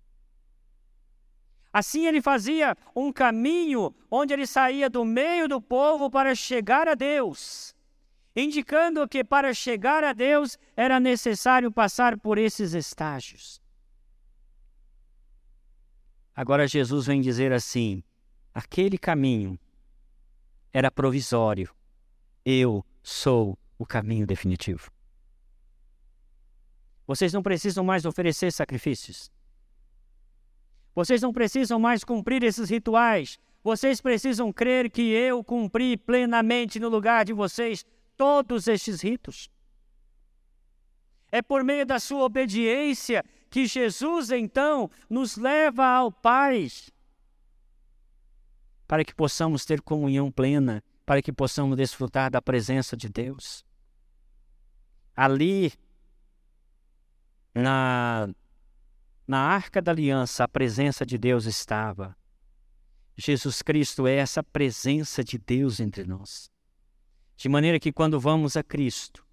Assim 1.74 2.06
ele 2.06 2.22
fazia 2.22 2.78
um 2.96 3.12
caminho 3.12 3.92
onde 4.12 4.32
ele 4.32 4.46
saía 4.46 4.92
do 4.92 5.04
meio 5.04 5.48
do 5.48 5.60
povo 5.60 6.08
para 6.08 6.36
chegar 6.36 6.88
a 6.88 6.94
Deus. 6.94 7.74
indicando 8.36 9.08
que 9.08 9.24
para 9.24 9.54
chegar 9.54 10.04
a 10.04 10.14
Deus 10.14 10.58
era 10.76 11.00
necessário 11.00 11.72
passar 11.72 12.20
por 12.20 12.38
esses 12.38 12.74
estágios. 12.74 13.63
Agora 16.36 16.68
Jesus 16.68 17.06
vem 17.06 17.22
dizer 17.22 17.52
assim: 17.52 18.04
aquele 18.54 18.98
caminho 18.98 19.60
era 20.72 20.90
provisório, 20.90 21.70
eu 22.44 22.84
sou 23.04 23.58
o 23.78 23.86
caminho 23.86 24.26
definitivo. 24.26 24.92
Vocês 27.06 27.34
não 27.34 27.44
precisam 27.44 27.84
mais 27.84 28.06
oferecer 28.06 28.52
sacrifícios. 28.52 29.32
Vocês 30.96 31.22
não 31.22 31.34
precisam 31.34 31.80
mais 31.80 32.04
cumprir 32.04 32.44
esses 32.44 32.70
rituais. 32.70 33.38
Vocês 33.64 34.02
precisam 34.02 34.52
crer 34.52 34.90
que 34.90 35.02
eu 35.02 35.44
cumpri 35.44 35.98
plenamente 35.98 36.80
no 36.80 36.90
lugar 36.90 37.26
de 37.26 37.34
vocês 37.34 37.86
todos 38.16 38.68
estes 38.68 39.02
ritos. 39.02 39.50
É 41.32 41.42
por 41.42 41.64
meio 41.64 41.86
da 41.86 42.00
sua 42.00 42.24
obediência 42.24 43.24
que 43.54 43.68
Jesus 43.68 44.32
então 44.32 44.90
nos 45.08 45.38
leva 45.38 45.86
ao 45.86 46.12
Pai, 46.12 46.72
para 48.88 49.06
que 49.06 49.14
possamos 49.14 49.64
ter 49.64 49.80
comunhão 49.80 50.32
plena, 50.32 50.84
para 51.06 51.22
que 51.22 51.32
possamos 51.32 51.78
desfrutar 51.78 52.32
da 52.32 52.42
presença 52.42 52.98
de 52.98 53.08
Deus. 53.08 53.64
Ali, 55.16 55.72
na, 57.54 58.28
na 59.28 59.38
arca 59.38 59.80
da 59.80 59.92
aliança, 59.92 60.46
a 60.46 60.48
presença 60.48 61.06
de 61.06 61.20
Deus 61.20 61.46
estava. 61.46 62.18
Jesus 63.16 63.62
Cristo 63.62 64.08
é 64.08 64.16
essa 64.16 64.42
presença 64.42 65.24
de 65.24 65.38
Deus 65.38 65.80
entre 65.80 66.04
nós. 66.06 66.50
De 67.38 67.48
maneira 67.48 67.80
que 67.80 67.94
quando 67.94 68.20
vamos 68.20 68.58
a 68.58 68.64
Cristo, 68.64 69.24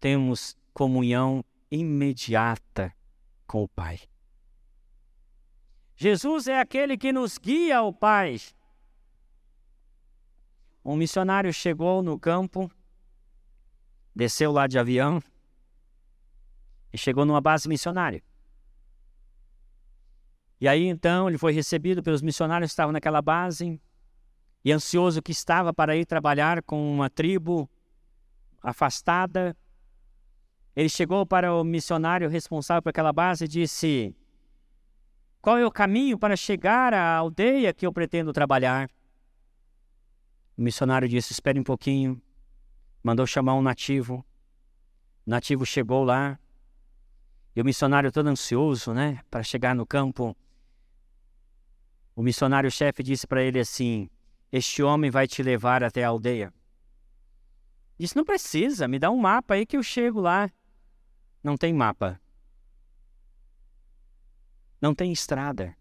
temos 0.00 0.56
comunhão 0.74 1.44
imediata 1.70 2.92
com 3.52 3.64
o 3.64 3.68
Pai. 3.68 4.00
Jesus 5.94 6.46
é 6.46 6.58
aquele 6.58 6.96
que 6.96 7.12
nos 7.12 7.36
guia 7.36 7.76
ao 7.76 7.92
Pai. 7.92 8.40
Um 10.82 10.96
missionário 10.96 11.52
chegou 11.52 12.02
no 12.02 12.18
campo, 12.18 12.70
desceu 14.16 14.52
lá 14.52 14.66
de 14.66 14.78
avião 14.78 15.22
e 16.90 16.96
chegou 16.96 17.26
numa 17.26 17.42
base 17.42 17.68
missionária. 17.68 18.22
E 20.58 20.66
aí 20.66 20.86
então 20.86 21.28
ele 21.28 21.36
foi 21.36 21.52
recebido 21.52 22.02
pelos 22.02 22.22
missionários 22.22 22.70
que 22.70 22.72
estavam 22.72 22.92
naquela 22.92 23.20
base 23.20 23.78
e 24.64 24.72
ansioso 24.72 25.20
que 25.20 25.32
estava 25.32 25.74
para 25.74 25.94
ir 25.94 26.06
trabalhar 26.06 26.62
com 26.62 26.90
uma 26.90 27.10
tribo 27.10 27.68
afastada. 28.62 29.54
Ele 30.74 30.88
chegou 30.88 31.26
para 31.26 31.54
o 31.54 31.62
missionário 31.62 32.28
responsável 32.28 32.82
por 32.82 32.88
aquela 32.88 33.12
base 33.12 33.44
e 33.44 33.48
disse: 33.48 34.16
Qual 35.40 35.58
é 35.58 35.66
o 35.66 35.70
caminho 35.70 36.18
para 36.18 36.34
chegar 36.34 36.94
à 36.94 37.16
aldeia 37.16 37.74
que 37.74 37.86
eu 37.86 37.92
pretendo 37.92 38.32
trabalhar? 38.32 38.88
O 40.56 40.62
missionário 40.62 41.08
disse: 41.08 41.32
Espere 41.32 41.60
um 41.60 41.64
pouquinho. 41.64 42.20
Mandou 43.02 43.26
chamar 43.26 43.54
um 43.54 43.62
nativo. 43.62 44.24
O 45.26 45.30
nativo 45.30 45.66
chegou 45.66 46.04
lá. 46.04 46.38
E 47.54 47.60
o 47.60 47.64
missionário 47.64 48.10
todo 48.10 48.28
ansioso, 48.28 48.94
né, 48.94 49.20
para 49.30 49.42
chegar 49.42 49.74
no 49.74 49.86
campo, 49.86 50.34
o 52.16 52.22
missionário-chefe 52.22 53.02
disse 53.02 53.26
para 53.26 53.42
ele 53.42 53.58
assim: 53.58 54.08
Este 54.50 54.82
homem 54.82 55.10
vai 55.10 55.26
te 55.26 55.42
levar 55.42 55.84
até 55.84 56.02
a 56.02 56.08
aldeia. 56.08 56.50
Disse: 57.98 58.16
Não 58.16 58.24
precisa, 58.24 58.88
me 58.88 58.98
dá 58.98 59.10
um 59.10 59.18
mapa 59.18 59.52
aí 59.52 59.66
que 59.66 59.76
eu 59.76 59.82
chego 59.82 60.18
lá. 60.18 60.50
Não 61.42 61.56
tem 61.56 61.72
mapa. 61.72 62.20
Não 64.80 64.94
tem 64.94 65.12
estrada. 65.12 65.76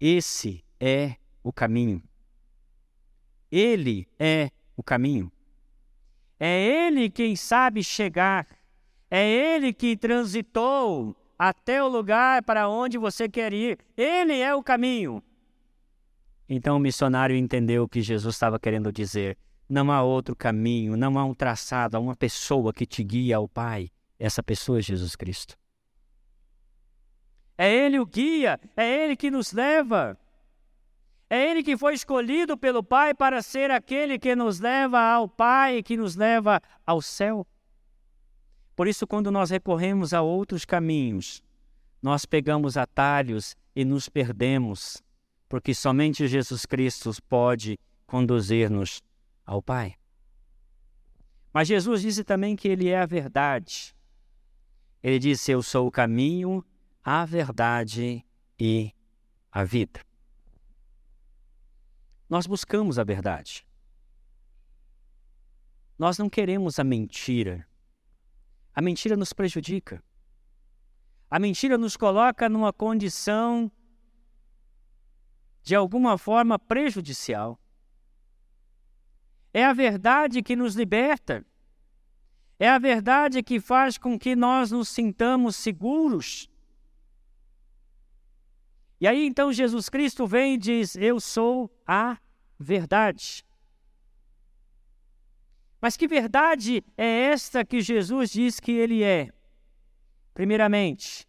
Esse 0.00 0.64
é 0.80 1.16
o 1.42 1.52
caminho. 1.52 2.02
Ele 3.50 4.08
é 4.18 4.50
o 4.76 4.82
caminho. 4.82 5.30
É 6.38 6.86
Ele 6.86 7.10
quem 7.10 7.34
sabe 7.34 7.82
chegar. 7.82 8.46
É 9.10 9.26
Ele 9.26 9.72
que 9.72 9.96
transitou 9.96 11.16
até 11.38 11.82
o 11.82 11.88
lugar 11.88 12.42
para 12.42 12.68
onde 12.68 12.98
você 12.98 13.28
quer 13.28 13.52
ir. 13.52 13.78
Ele 13.96 14.38
é 14.38 14.54
o 14.54 14.62
caminho. 14.62 15.22
Então 16.48 16.76
o 16.76 16.80
missionário 16.80 17.36
entendeu 17.36 17.84
o 17.84 17.88
que 17.88 18.00
Jesus 18.00 18.34
estava 18.34 18.58
querendo 18.58 18.92
dizer. 18.92 19.36
Não 19.68 19.92
há 19.92 20.02
outro 20.02 20.34
caminho, 20.34 20.96
não 20.96 21.18
há 21.18 21.24
um 21.24 21.34
traçado, 21.34 21.96
há 21.96 22.00
uma 22.00 22.16
pessoa 22.16 22.72
que 22.72 22.86
te 22.86 23.04
guia 23.04 23.36
ao 23.36 23.48
Pai. 23.48 23.90
Essa 24.18 24.42
pessoa 24.42 24.78
é 24.78 24.82
Jesus 24.82 25.14
Cristo. 25.14 25.56
É 27.56 27.72
Ele 27.72 27.98
o 27.98 28.06
guia, 28.06 28.58
é 28.76 29.04
Ele 29.04 29.16
que 29.16 29.30
nos 29.30 29.52
leva. 29.52 30.18
É 31.28 31.50
Ele 31.50 31.62
que 31.62 31.76
foi 31.76 31.92
escolhido 31.92 32.56
pelo 32.56 32.82
Pai 32.82 33.12
para 33.12 33.42
ser 33.42 33.70
aquele 33.70 34.18
que 34.18 34.34
nos 34.34 34.60
leva 34.60 34.98
ao 34.98 35.28
Pai, 35.28 35.82
que 35.82 35.96
nos 35.96 36.16
leva 36.16 36.62
ao 36.86 37.02
céu. 37.02 37.46
Por 38.74 38.86
isso, 38.88 39.06
quando 39.06 39.30
nós 39.30 39.50
recorremos 39.50 40.14
a 40.14 40.22
outros 40.22 40.64
caminhos, 40.64 41.42
nós 42.00 42.24
pegamos 42.24 42.76
atalhos 42.76 43.56
e 43.74 43.84
nos 43.84 44.08
perdemos, 44.08 45.02
porque 45.48 45.74
somente 45.74 46.26
Jesus 46.28 46.64
Cristo 46.64 47.10
pode 47.28 47.76
conduzir-nos 48.06 49.02
ao 49.48 49.62
Pai. 49.62 49.96
Mas 51.50 51.66
Jesus 51.66 52.02
disse 52.02 52.22
também 52.22 52.54
que 52.54 52.68
Ele 52.68 52.88
é 52.88 53.00
a 53.00 53.06
verdade. 53.06 53.96
Ele 55.02 55.18
disse: 55.18 55.50
Eu 55.50 55.62
sou 55.62 55.86
o 55.86 55.90
caminho, 55.90 56.62
a 57.02 57.24
verdade 57.24 58.24
e 58.60 58.92
a 59.50 59.64
vida. 59.64 60.04
Nós 62.28 62.46
buscamos 62.46 62.98
a 62.98 63.04
verdade. 63.04 63.66
Nós 65.98 66.18
não 66.18 66.28
queremos 66.28 66.78
a 66.78 66.84
mentira. 66.84 67.66
A 68.74 68.82
mentira 68.82 69.16
nos 69.16 69.32
prejudica. 69.32 70.04
A 71.30 71.38
mentira 71.38 71.78
nos 71.78 71.96
coloca 71.96 72.50
numa 72.50 72.72
condição 72.72 73.72
de 75.62 75.74
alguma 75.74 76.18
forma 76.18 76.58
prejudicial. 76.58 77.58
É 79.58 79.64
a 79.64 79.72
verdade 79.72 80.40
que 80.40 80.54
nos 80.54 80.76
liberta. 80.76 81.44
É 82.60 82.68
a 82.68 82.78
verdade 82.78 83.42
que 83.42 83.58
faz 83.58 83.98
com 83.98 84.16
que 84.16 84.36
nós 84.36 84.70
nos 84.70 84.88
sintamos 84.88 85.56
seguros. 85.56 86.48
E 89.00 89.08
aí 89.08 89.26
então 89.26 89.52
Jesus 89.52 89.88
Cristo 89.88 90.28
vem 90.28 90.54
e 90.54 90.56
diz: 90.56 90.94
Eu 90.94 91.18
sou 91.18 91.68
a 91.84 92.18
verdade. 92.56 93.44
Mas 95.80 95.96
que 95.96 96.06
verdade 96.06 96.84
é 96.96 97.24
esta 97.24 97.64
que 97.64 97.80
Jesus 97.80 98.30
diz 98.30 98.60
que 98.60 98.70
ele 98.70 99.02
é? 99.02 99.28
Primeiramente, 100.34 101.26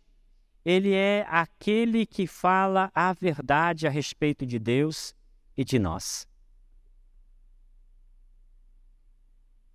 ele 0.63 0.93
é 0.93 1.25
aquele 1.27 2.05
que 2.05 2.27
fala 2.27 2.91
a 2.93 3.11
verdade 3.11 3.87
a 3.87 3.89
respeito 3.89 4.45
de 4.45 4.59
Deus 4.59 5.15
e 5.57 5.65
de 5.65 5.79
nós. 5.79 6.29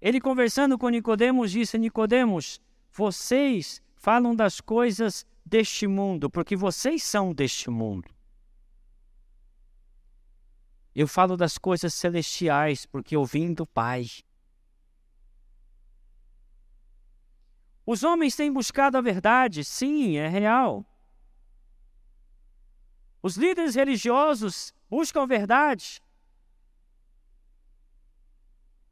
Ele 0.05 0.21
conversando 0.21 0.77
com 0.77 0.91
Nicodemos 0.91 1.51
disse: 1.51 1.79
Nicodemos, 1.79 2.61
vocês 2.93 3.81
falam 3.97 4.37
das 4.37 4.61
coisas 4.61 5.25
deste 5.43 5.87
mundo, 5.87 6.29
porque 6.29 6.55
vocês 6.55 7.03
são 7.03 7.33
deste 7.33 7.71
mundo. 7.71 8.11
Eu 10.95 11.09
falo 11.09 11.39
das 11.39 11.57
coisas 11.57 11.95
celestiais, 11.95 12.85
porque 12.85 13.17
eu 13.17 13.25
vim 13.25 13.55
do 13.55 13.67
Pai. 13.67 14.07
Os 17.87 18.03
homens 18.03 18.37
têm 18.37 18.53
buscado 18.53 18.99
a 18.99 19.01
verdade, 19.01 19.65
sim, 19.65 20.19
é 20.19 20.29
real. 20.29 20.85
Os 23.23 23.39
líderes 23.39 23.75
religiosos 23.75 24.75
buscam 24.91 25.23
a 25.23 25.27
verdade. 25.27 26.04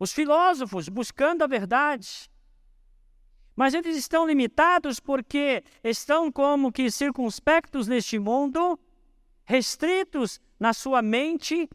Os 0.03 0.13
filósofos 0.13 0.89
buscando 0.89 1.43
a 1.43 1.47
verdade. 1.47 2.29
Mas 3.55 3.73
eles 3.73 3.97
estão 3.97 4.27
limitados 4.27 4.99
porque 4.99 5.63
estão 5.85 6.33
como 6.33 6.73
que 6.73 6.91
circunspectos 6.91 7.87
neste 7.87 8.19
mundo, 8.19 8.77
restritos 9.45 10.41
na 10.59 10.73
sua 10.73 11.03
mente, 11.03 11.71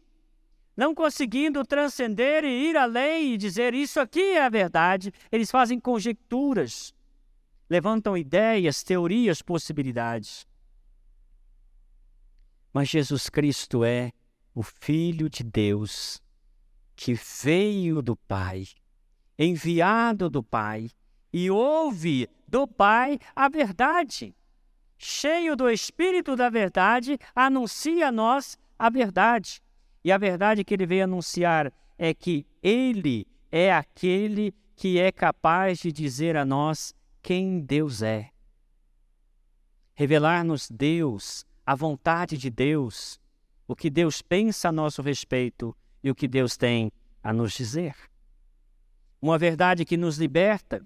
não 0.76 0.94
conseguindo 0.94 1.64
transcender 1.64 2.44
e 2.44 2.68
ir 2.68 2.76
além 2.76 3.32
e 3.32 3.38
dizer 3.38 3.72
isso 3.72 3.98
aqui 3.98 4.20
é 4.20 4.44
a 4.44 4.50
verdade. 4.50 5.10
Eles 5.32 5.50
fazem 5.50 5.80
conjecturas 5.80 6.94
levantam 7.70 8.14
ideias, 8.14 8.82
teorias, 8.82 9.40
possibilidades. 9.40 10.46
Mas 12.74 12.90
Jesus 12.90 13.30
Cristo 13.30 13.82
é 13.84 14.12
o 14.54 14.62
Filho 14.62 15.30
de 15.30 15.42
Deus 15.42 16.20
que 16.98 17.14
veio 17.14 18.02
do 18.02 18.16
Pai, 18.16 18.66
enviado 19.38 20.28
do 20.28 20.42
Pai, 20.42 20.90
e 21.32 21.48
ouve 21.48 22.28
do 22.48 22.66
Pai 22.66 23.20
a 23.36 23.48
verdade. 23.48 24.34
Cheio 24.98 25.54
do 25.54 25.70
Espírito 25.70 26.34
da 26.34 26.50
verdade, 26.50 27.16
anuncia 27.36 28.08
a 28.08 28.12
nós 28.12 28.58
a 28.76 28.90
verdade. 28.90 29.62
E 30.02 30.10
a 30.10 30.18
verdade 30.18 30.64
que 30.64 30.74
ele 30.74 30.86
veio 30.86 31.04
anunciar 31.04 31.72
é 31.96 32.12
que 32.12 32.44
ele 32.60 33.28
é 33.52 33.72
aquele 33.72 34.52
que 34.74 34.98
é 34.98 35.12
capaz 35.12 35.78
de 35.78 35.92
dizer 35.92 36.36
a 36.36 36.44
nós 36.44 36.92
quem 37.22 37.60
Deus 37.60 38.02
é. 38.02 38.30
Revelar-nos 39.94 40.68
Deus, 40.68 41.46
a 41.64 41.76
vontade 41.76 42.36
de 42.36 42.50
Deus, 42.50 43.20
o 43.68 43.76
que 43.76 43.88
Deus 43.88 44.20
pensa 44.20 44.70
a 44.70 44.72
nosso 44.72 45.00
respeito 45.00 45.76
e 46.02 46.10
o 46.10 46.14
que 46.14 46.28
Deus 46.28 46.56
tem 46.56 46.92
a 47.22 47.32
nos 47.32 47.52
dizer. 47.52 47.94
Uma 49.20 49.38
verdade 49.38 49.84
que 49.84 49.96
nos 49.96 50.18
liberta, 50.18 50.84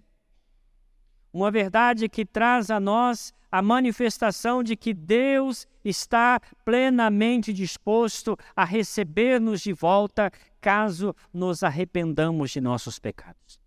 uma 1.32 1.50
verdade 1.50 2.08
que 2.08 2.24
traz 2.24 2.70
a 2.70 2.78
nós 2.78 3.32
a 3.50 3.60
manifestação 3.60 4.62
de 4.62 4.74
que 4.74 4.94
Deus 4.94 5.66
está 5.84 6.40
plenamente 6.64 7.52
disposto 7.52 8.36
a 8.56 8.64
receber-nos 8.64 9.60
de 9.60 9.74
volta 9.74 10.30
caso 10.58 11.14
nos 11.32 11.62
arrependamos 11.62 12.50
de 12.50 12.62
nossos 12.62 12.98
pecados. 12.98 13.60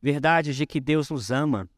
Verdade 0.00 0.52
de 0.52 0.66
que 0.66 0.80
Deus 0.80 1.10
nos 1.10 1.30
ama. 1.30 1.70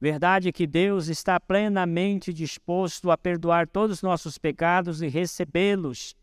Verdade 0.00 0.50
que 0.50 0.66
Deus 0.66 1.08
está 1.08 1.38
plenamente 1.38 2.32
disposto 2.32 3.10
a 3.10 3.18
perdoar 3.18 3.68
todos 3.68 3.96
os 3.98 4.02
nossos 4.02 4.38
pecados 4.38 5.02
e 5.02 5.08
recebê-los, 5.08 6.14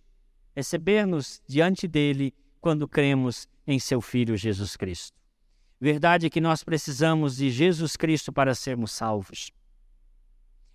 receber-nos 0.56 1.42
diante 1.48 1.88
dele 1.88 2.34
quando 2.62 2.88
cremos 2.88 3.48
em 3.68 3.80
seu 3.80 4.02
Filho 4.02 4.38
Jesus 4.38 4.76
Cristo. 4.76 5.18
Verdade 5.80 6.30
que 6.30 6.40
nós 6.40 6.64
precisamos 6.64 7.36
de 7.36 7.50
Jesus 7.50 7.98
Cristo 7.98 8.32
para 8.32 8.56
sermos 8.56 8.92
salvos. 8.92 9.52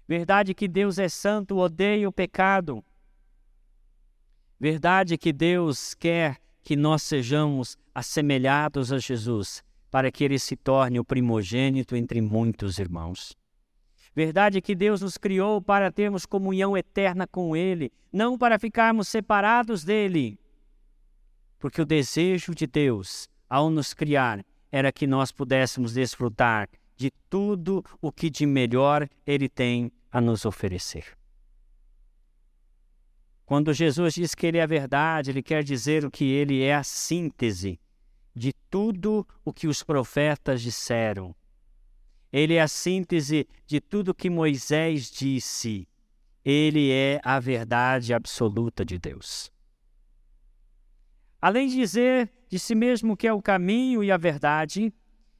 Verdade 0.06 0.54
que 0.54 0.68
Deus 0.68 0.98
é 0.98 1.08
santo, 1.08 1.56
odeia 1.56 2.08
o 2.08 2.12
pecado. 2.12 2.84
Verdade 4.60 5.16
que 5.16 5.32
Deus 5.32 5.94
quer 5.94 6.38
que 6.62 6.76
nós 6.76 7.02
sejamos 7.02 7.78
assemelhados 7.94 8.92
a 8.92 8.98
Jesus, 8.98 9.62
para 9.90 10.10
que 10.12 10.24
ele 10.24 10.38
se 10.38 10.56
torne 10.56 11.00
o 11.00 11.04
primogênito 11.04 11.96
entre 11.96 12.20
muitos 12.20 12.78
irmãos. 12.78 13.36
Verdade 14.18 14.60
que 14.60 14.74
Deus 14.74 15.00
nos 15.00 15.16
criou 15.16 15.62
para 15.62 15.92
termos 15.92 16.26
comunhão 16.26 16.76
eterna 16.76 17.24
com 17.24 17.54
Ele, 17.54 17.92
não 18.12 18.36
para 18.36 18.58
ficarmos 18.58 19.06
separados 19.06 19.84
dele. 19.84 20.40
Porque 21.56 21.80
o 21.80 21.86
desejo 21.86 22.52
de 22.52 22.66
Deus, 22.66 23.28
ao 23.48 23.70
nos 23.70 23.94
criar, 23.94 24.44
era 24.72 24.90
que 24.90 25.06
nós 25.06 25.30
pudéssemos 25.30 25.92
desfrutar 25.92 26.68
de 26.96 27.12
tudo 27.30 27.84
o 28.02 28.10
que 28.10 28.28
de 28.28 28.44
melhor 28.44 29.08
Ele 29.24 29.48
tem 29.48 29.92
a 30.10 30.20
nos 30.20 30.44
oferecer. 30.44 31.16
Quando 33.46 33.72
Jesus 33.72 34.14
diz 34.14 34.34
que 34.34 34.48
Ele 34.48 34.58
é 34.58 34.62
a 34.62 34.66
verdade, 34.66 35.30
Ele 35.30 35.44
quer 35.44 35.62
dizer 35.62 36.04
o 36.04 36.10
que 36.10 36.24
Ele 36.24 36.60
é 36.60 36.74
a 36.74 36.82
síntese 36.82 37.78
de 38.34 38.52
tudo 38.68 39.24
o 39.44 39.52
que 39.52 39.68
os 39.68 39.84
profetas 39.84 40.60
disseram. 40.60 41.32
Ele 42.32 42.54
é 42.54 42.60
a 42.60 42.68
síntese 42.68 43.48
de 43.66 43.80
tudo 43.80 44.14
que 44.14 44.28
Moisés 44.28 45.10
disse. 45.10 45.88
Ele 46.44 46.90
é 46.90 47.20
a 47.24 47.40
verdade 47.40 48.12
absoluta 48.12 48.84
de 48.84 48.98
Deus. 48.98 49.50
Além 51.40 51.68
de 51.68 51.76
dizer 51.76 52.32
de 52.48 52.58
si 52.58 52.74
mesmo 52.74 53.16
que 53.16 53.26
é 53.26 53.32
o 53.32 53.42
caminho 53.42 54.02
e 54.02 54.10
a 54.10 54.16
verdade, 54.16 54.92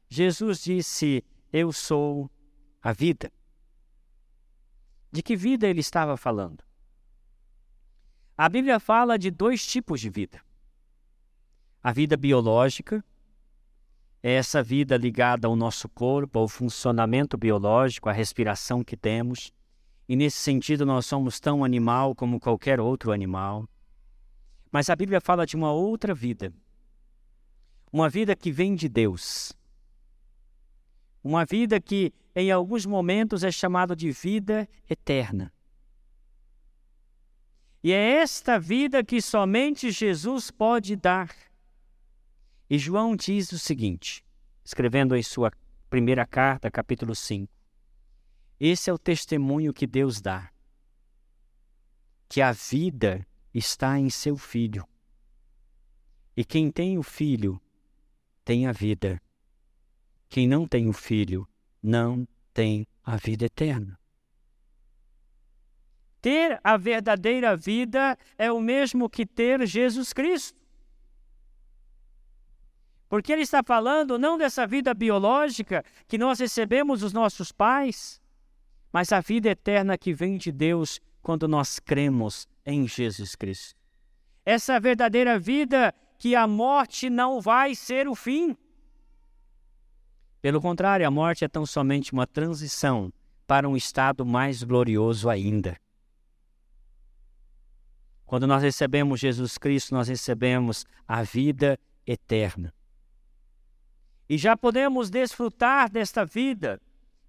Jesus 0.09 0.63
disse: 0.63 1.25
Eu 1.53 1.73
sou 1.73 2.31
a 2.83 2.93
vida. 2.93 3.33
De 5.11 5.23
que 5.23 5.35
vida 5.35 5.67
ele 5.67 5.81
estava 5.81 6.17
falando? 6.17 6.63
A 8.37 8.49
Bíblia 8.49 8.79
fala 8.79 9.19
de 9.19 9.31
dois 9.31 9.67
tipos 9.67 10.01
de 10.01 10.09
vida. 10.09 10.41
A 11.83 11.93
vida 11.93 12.17
biológica 12.17 13.05
é 14.29 14.35
essa 14.35 14.63
vida 14.63 14.95
ligada 14.97 15.49
ao 15.49 15.57
nosso 15.57 15.89
corpo, 15.89 16.39
ao 16.39 16.47
funcionamento 16.47 17.39
biológico, 17.39 18.11
à 18.11 18.13
respiração 18.13 18.85
que 18.85 18.95
temos. 18.95 19.51
E 20.07 20.15
nesse 20.15 20.37
sentido, 20.37 20.85
nós 20.85 21.07
somos 21.07 21.41
tão 21.41 21.65
animal 21.65 22.15
como 22.15 22.39
qualquer 22.39 22.79
outro 22.79 23.11
animal. 23.11 23.67
Mas 24.71 24.91
a 24.91 24.97
Bíblia 24.97 25.19
fala 25.19 25.47
de 25.47 25.57
uma 25.57 25.73
outra 25.73 26.15
vida. 26.15 26.53
Uma 27.91 28.11
vida 28.11 28.37
que 28.37 28.53
vem 28.53 28.75
de 28.75 28.87
Deus. 28.87 29.57
Uma 31.25 31.47
vida 31.47 31.81
que, 31.81 32.13
em 32.37 32.51
alguns 32.51 32.85
momentos, 32.85 33.43
é 33.43 33.51
chamada 33.51 33.97
de 33.97 34.11
vida 34.11 34.69
eterna. 34.91 35.51
E 37.83 37.93
é 37.93 38.17
esta 38.17 38.59
vida 38.59 39.03
que 39.03 39.23
somente 39.23 39.91
Jesus 39.91 40.51
pode 40.51 40.97
dar. 40.97 41.35
E 42.71 42.79
João 42.79 43.17
diz 43.17 43.51
o 43.53 43.59
seguinte, 43.59 44.23
escrevendo 44.63 45.17
em 45.17 45.23
sua 45.23 45.51
primeira 45.89 46.27
carta, 46.27 46.71
capítulo 46.71 47.15
5: 47.15 47.51
Esse 48.61 48.91
é 48.91 48.93
o 48.93 48.99
testemunho 48.99 49.73
que 49.73 49.87
Deus 49.87 50.21
dá, 50.21 50.53
que 52.29 52.43
a 52.43 52.53
vida 52.53 53.27
está 53.55 53.99
em 53.99 54.11
seu 54.11 54.37
Filho. 54.37 54.87
E 56.37 56.45
quem 56.45 56.71
tem 56.71 56.99
o 56.99 57.03
Filho 57.03 57.61
tem 58.45 58.67
a 58.67 58.73
vida. 58.73 59.21
Quem 60.29 60.47
não 60.47 60.67
tem 60.67 60.89
o 60.89 60.93
Filho 60.93 61.49
não 61.83 62.29
tem 62.53 62.87
a 63.03 63.17
vida 63.17 63.47
eterna. 63.47 63.99
Ter 66.21 66.61
a 66.63 66.77
verdadeira 66.77 67.57
vida 67.57 68.19
é 68.37 68.53
o 68.53 68.61
mesmo 68.61 69.09
que 69.09 69.25
ter 69.25 69.67
Jesus 69.67 70.13
Cristo. 70.13 70.58
Porque 73.09 73.33
ele 73.33 73.43
está 73.43 73.63
falando 73.63 74.19
não 74.19 74.37
dessa 74.37 74.67
vida 74.67 74.93
biológica 74.93 75.85
que 76.07 76.19
nós 76.19 76.39
recebemos 76.39 77.01
dos 77.01 77.13
nossos 77.13 77.51
pais, 77.51 78.21
mas 78.93 79.13
a 79.13 79.21
vida 79.21 79.49
eterna 79.49 79.97
que 79.97 80.13
vem 80.13 80.37
de 80.37 80.53
Deus 80.53 81.01
quando 81.23 81.49
nós 81.49 81.79
cremos 81.79 82.47
em 82.65 82.87
Jesus 82.87 83.35
Cristo. 83.35 83.75
Essa 84.45 84.79
verdadeira 84.79 85.39
vida 85.39 85.95
que 86.19 86.35
a 86.35 86.47
morte 86.47 87.09
não 87.09 87.41
vai 87.41 87.75
ser 87.75 88.09
o 88.09 88.15
fim. 88.15 88.57
Pelo 90.41 90.61
contrário, 90.61 91.07
a 91.07 91.11
morte 91.11 91.45
é 91.45 91.49
tão 91.49 91.65
somente 91.65 92.13
uma 92.13 92.27
transição 92.27 93.13
para 93.47 93.69
um 93.69 93.77
estado 93.77 94.25
mais 94.27 94.63
glorioso 94.63 95.29
ainda. 95.29 95.79
Quando 98.27 98.47
nós 98.47 98.63
recebemos 98.63 99.21
Jesus 99.21 99.57
Cristo, 99.57 99.95
nós 99.95 100.09
recebemos 100.09 100.85
a 101.07 101.23
vida 101.23 101.79
eterna. 102.07 102.73
E 104.29 104.37
já 104.37 104.57
podemos 104.57 105.09
desfrutar 105.09 105.91
desta 105.91 106.25
vida. 106.25 106.81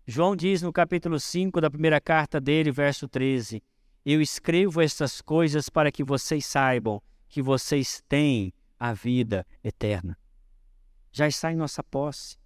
João 0.05 0.35
diz 0.35 0.61
no 0.61 0.73
capítulo 0.73 1.19
5 1.19 1.61
da 1.61 1.69
primeira 1.69 2.01
carta 2.01 2.41
dele, 2.41 2.71
verso 2.71 3.07
13: 3.07 3.63
Eu 4.05 4.21
escrevo 4.21 4.81
estas 4.81 5.21
coisas 5.21 5.69
para 5.69 5.91
que 5.91 6.03
vocês 6.03 6.45
saibam 6.45 7.01
que 7.29 7.41
vocês 7.41 8.03
têm 8.09 8.51
a 8.77 8.91
vida 8.91 9.45
eterna. 9.63 10.17
Já 11.11 11.27
está 11.27 11.53
em 11.53 11.55
nossa 11.55 11.83
posse. 11.83 12.37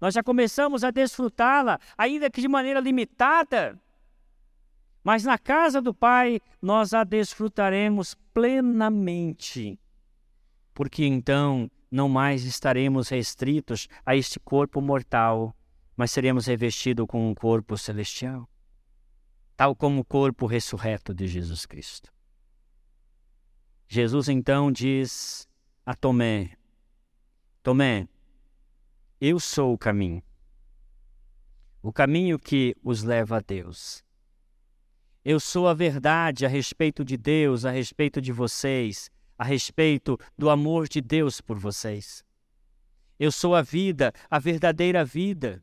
Nós 0.00 0.14
já 0.14 0.22
começamos 0.22 0.84
a 0.84 0.92
desfrutá-la, 0.92 1.80
ainda 1.96 2.30
que 2.30 2.40
de 2.40 2.46
maneira 2.46 2.78
limitada. 2.78 3.80
Mas 5.02 5.24
na 5.24 5.36
casa 5.36 5.82
do 5.82 5.92
Pai 5.92 6.40
nós 6.62 6.94
a 6.94 7.02
desfrutaremos 7.02 8.14
plenamente, 8.32 9.80
porque 10.74 11.04
então 11.04 11.68
não 11.90 12.08
mais 12.08 12.44
estaremos 12.44 13.08
restritos 13.08 13.88
a 14.04 14.14
este 14.14 14.38
corpo 14.38 14.80
mortal, 14.80 15.56
mas 15.96 16.10
seremos 16.10 16.46
revestidos 16.46 17.06
com 17.06 17.30
um 17.30 17.34
corpo 17.34 17.76
celestial, 17.76 18.48
tal 19.56 19.74
como 19.74 20.00
o 20.00 20.04
corpo 20.04 20.46
ressurreto 20.46 21.14
de 21.14 21.26
Jesus 21.26 21.66
Cristo. 21.66 22.12
Jesus 23.88 24.28
então 24.28 24.70
diz 24.70 25.48
a 25.84 25.94
Tomé: 25.94 26.56
Tomé, 27.62 28.06
eu 29.20 29.40
sou 29.40 29.72
o 29.72 29.78
caminho, 29.78 30.22
o 31.82 31.92
caminho 31.92 32.38
que 32.38 32.76
os 32.82 33.02
leva 33.02 33.38
a 33.38 33.40
Deus. 33.40 34.04
Eu 35.24 35.40
sou 35.40 35.66
a 35.66 35.74
verdade 35.74 36.46
a 36.46 36.48
respeito 36.48 37.04
de 37.04 37.16
Deus, 37.16 37.64
a 37.64 37.70
respeito 37.70 38.20
de 38.20 38.32
vocês, 38.32 39.10
a 39.38 39.44
respeito 39.44 40.18
do 40.36 40.50
amor 40.50 40.88
de 40.88 41.00
Deus 41.00 41.40
por 41.40 41.56
vocês. 41.56 42.24
Eu 43.18 43.32
sou 43.32 43.54
a 43.54 43.62
vida, 43.62 44.12
a 44.28 44.38
verdadeira 44.38 45.04
vida. 45.04 45.62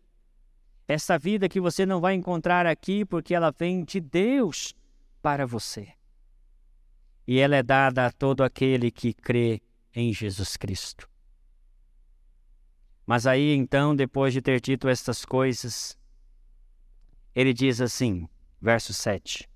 Essa 0.88 1.18
vida 1.18 1.50
que 1.50 1.60
você 1.60 1.86
não 1.86 2.00
vai 2.00 2.14
encontrar 2.14 2.66
aqui 2.66 3.04
porque 3.04 3.36
ela 3.36 3.52
vem 3.52 3.84
de 3.84 4.00
Deus 4.00 4.74
para 5.22 5.46
você. 5.46 5.94
e 7.28 7.40
ela 7.40 7.56
é 7.56 7.64
dada 7.64 8.06
a 8.06 8.12
todo 8.12 8.44
aquele 8.44 8.92
que 8.92 9.14
crê 9.14 9.62
em 9.94 10.14
Jesus 10.14 10.56
Cristo. 10.56 11.10
Mas 13.06 13.26
aí 13.28 13.56
então, 13.56 13.96
depois 13.96 14.34
de 14.34 14.42
ter 14.42 14.60
dito 14.62 14.88
estas 14.88 15.26
coisas, 15.26 15.98
ele 17.34 17.54
diz 17.54 17.82
assim, 17.82 18.28
verso 18.62 18.94
7: 18.94 19.50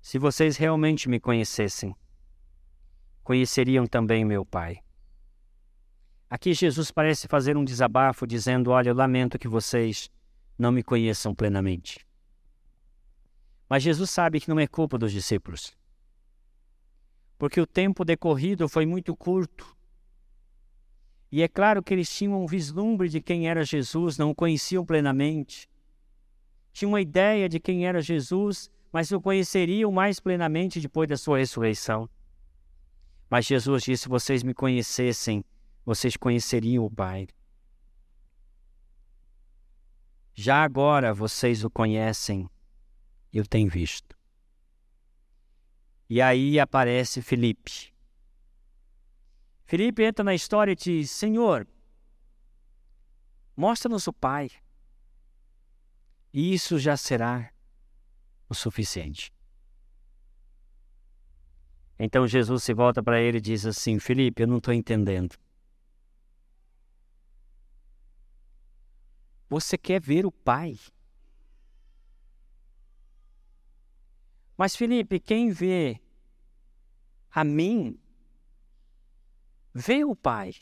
Se 0.00 0.18
vocês 0.18 0.56
realmente 0.56 1.08
me 1.08 1.20
conhecessem, 1.20 1.94
conheceriam 3.26 3.88
também 3.88 4.24
meu 4.24 4.46
Pai. 4.46 4.78
Aqui 6.30 6.54
Jesus 6.54 6.92
parece 6.92 7.26
fazer 7.26 7.56
um 7.56 7.64
desabafo, 7.64 8.24
dizendo: 8.24 8.70
Olha, 8.70 8.90
eu 8.90 8.94
lamento 8.94 9.36
que 9.36 9.48
vocês 9.48 10.08
não 10.56 10.70
me 10.70 10.80
conheçam 10.80 11.34
plenamente. 11.34 12.06
Mas 13.68 13.82
Jesus 13.82 14.10
sabe 14.10 14.38
que 14.38 14.48
não 14.48 14.60
é 14.60 14.68
culpa 14.68 14.96
dos 14.96 15.10
discípulos, 15.10 15.76
porque 17.36 17.60
o 17.60 17.66
tempo 17.66 18.04
decorrido 18.04 18.68
foi 18.68 18.86
muito 18.86 19.16
curto. 19.16 19.76
E 21.32 21.42
é 21.42 21.48
claro 21.48 21.82
que 21.82 21.92
eles 21.92 22.08
tinham 22.08 22.40
um 22.40 22.46
vislumbre 22.46 23.08
de 23.08 23.20
quem 23.20 23.48
era 23.48 23.64
Jesus, 23.64 24.16
não 24.16 24.30
o 24.30 24.34
conheciam 24.36 24.86
plenamente. 24.86 25.68
Tinham 26.72 26.92
uma 26.92 27.00
ideia 27.00 27.48
de 27.48 27.58
quem 27.58 27.88
era 27.88 28.00
Jesus, 28.00 28.70
mas 28.92 29.10
o 29.10 29.20
conheceriam 29.20 29.90
mais 29.90 30.20
plenamente 30.20 30.80
depois 30.80 31.08
da 31.08 31.16
sua 31.16 31.38
ressurreição. 31.38 32.08
Mas 33.28 33.46
Jesus 33.46 33.82
disse: 33.82 34.04
se 34.04 34.08
vocês 34.08 34.42
me 34.42 34.54
conhecessem, 34.54 35.44
vocês 35.84 36.16
conheceriam 36.16 36.84
o 36.84 36.90
Pai. 36.90 37.28
Já 40.34 40.62
agora 40.62 41.14
vocês 41.14 41.64
o 41.64 41.70
conhecem, 41.70 42.48
eu 43.32 43.46
tenho 43.46 43.70
visto. 43.70 44.16
E 46.08 46.20
aí 46.20 46.60
aparece 46.60 47.20
Felipe. 47.20 47.92
Felipe 49.64 50.04
entra 50.04 50.24
na 50.24 50.34
história 50.34 50.72
e 50.72 50.76
diz: 50.76 51.10
Senhor, 51.10 51.66
mostra-nos 53.56 54.06
o 54.06 54.12
Pai. 54.12 54.50
E 56.32 56.52
isso 56.54 56.78
já 56.78 56.96
será 56.96 57.50
o 58.48 58.54
suficiente. 58.54 59.35
Então 61.98 62.26
Jesus 62.26 62.62
se 62.62 62.74
volta 62.74 63.02
para 63.02 63.20
ele 63.20 63.38
e 63.38 63.40
diz 63.40 63.64
assim: 63.64 63.98
Felipe, 63.98 64.42
eu 64.42 64.46
não 64.46 64.58
estou 64.58 64.74
entendendo. 64.74 65.36
Você 69.48 69.78
quer 69.78 70.00
ver 70.00 70.26
o 70.26 70.32
Pai. 70.32 70.76
Mas, 74.56 74.74
Felipe, 74.74 75.20
quem 75.20 75.50
vê 75.50 76.00
a 77.30 77.44
mim, 77.44 77.98
vê 79.72 80.04
o 80.04 80.16
Pai. 80.16 80.52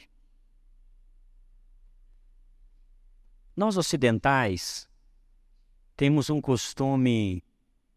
Nós 3.57 3.77
ocidentais 3.77 4.89
temos 5.97 6.29
um 6.29 6.41
costume 6.41 7.43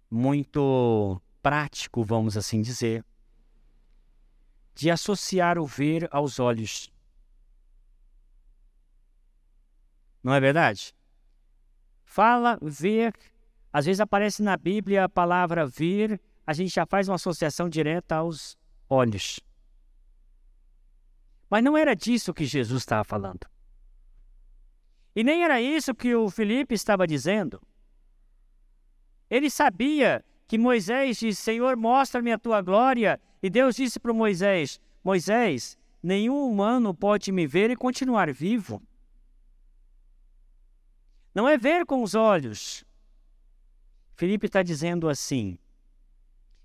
muito 0.09 1.19
prático, 1.41 2.03
vamos 2.03 2.37
assim 2.37 2.61
dizer, 2.61 3.03
de 4.77 4.91
associar 4.91 5.57
o 5.57 5.65
ver 5.65 6.07
aos 6.11 6.39
olhos. 6.39 6.91
Não 10.23 10.31
é 10.33 10.39
verdade? 10.39 10.93
Fala, 12.05 12.59
ver. 12.61 13.11
Às 13.73 13.85
vezes 13.87 13.99
aparece 13.99 14.43
na 14.43 14.55
Bíblia 14.55 15.05
a 15.05 15.09
palavra 15.09 15.65
ver, 15.65 16.21
a 16.45 16.53
gente 16.53 16.73
já 16.73 16.85
faz 16.85 17.09
uma 17.09 17.15
associação 17.15 17.67
direta 17.67 18.15
aos 18.17 18.55
olhos. 18.87 19.39
Mas 21.49 21.63
não 21.63 21.75
era 21.75 21.95
disso 21.95 22.33
que 22.33 22.45
Jesus 22.45 22.83
estava 22.83 23.03
falando. 23.03 23.47
E 25.15 25.23
nem 25.23 25.43
era 25.43 25.59
isso 25.59 25.95
que 25.95 26.13
o 26.13 26.29
Felipe 26.29 26.75
estava 26.75 27.07
dizendo. 27.07 27.59
Ele 29.27 29.49
sabia 29.49 30.23
que 30.47 30.57
Moisés 30.57 31.17
disse: 31.17 31.41
Senhor, 31.41 31.75
mostra-me 31.75 32.31
a 32.31 32.37
tua 32.37 32.61
glória. 32.61 33.19
E 33.41 33.49
Deus 33.49 33.75
disse 33.75 33.99
para 33.99 34.13
Moisés: 34.13 34.79
Moisés, 35.03 35.77
nenhum 36.01 36.47
humano 36.49 36.93
pode 36.93 37.31
me 37.31 37.45
ver 37.45 37.69
e 37.69 37.75
continuar 37.75 38.31
vivo. 38.31 38.81
Não 41.35 41.47
é 41.47 41.57
ver 41.57 41.85
com 41.85 42.01
os 42.01 42.15
olhos. 42.15 42.83
Felipe 44.15 44.47
está 44.47 44.63
dizendo 44.63 45.07
assim: 45.07 45.59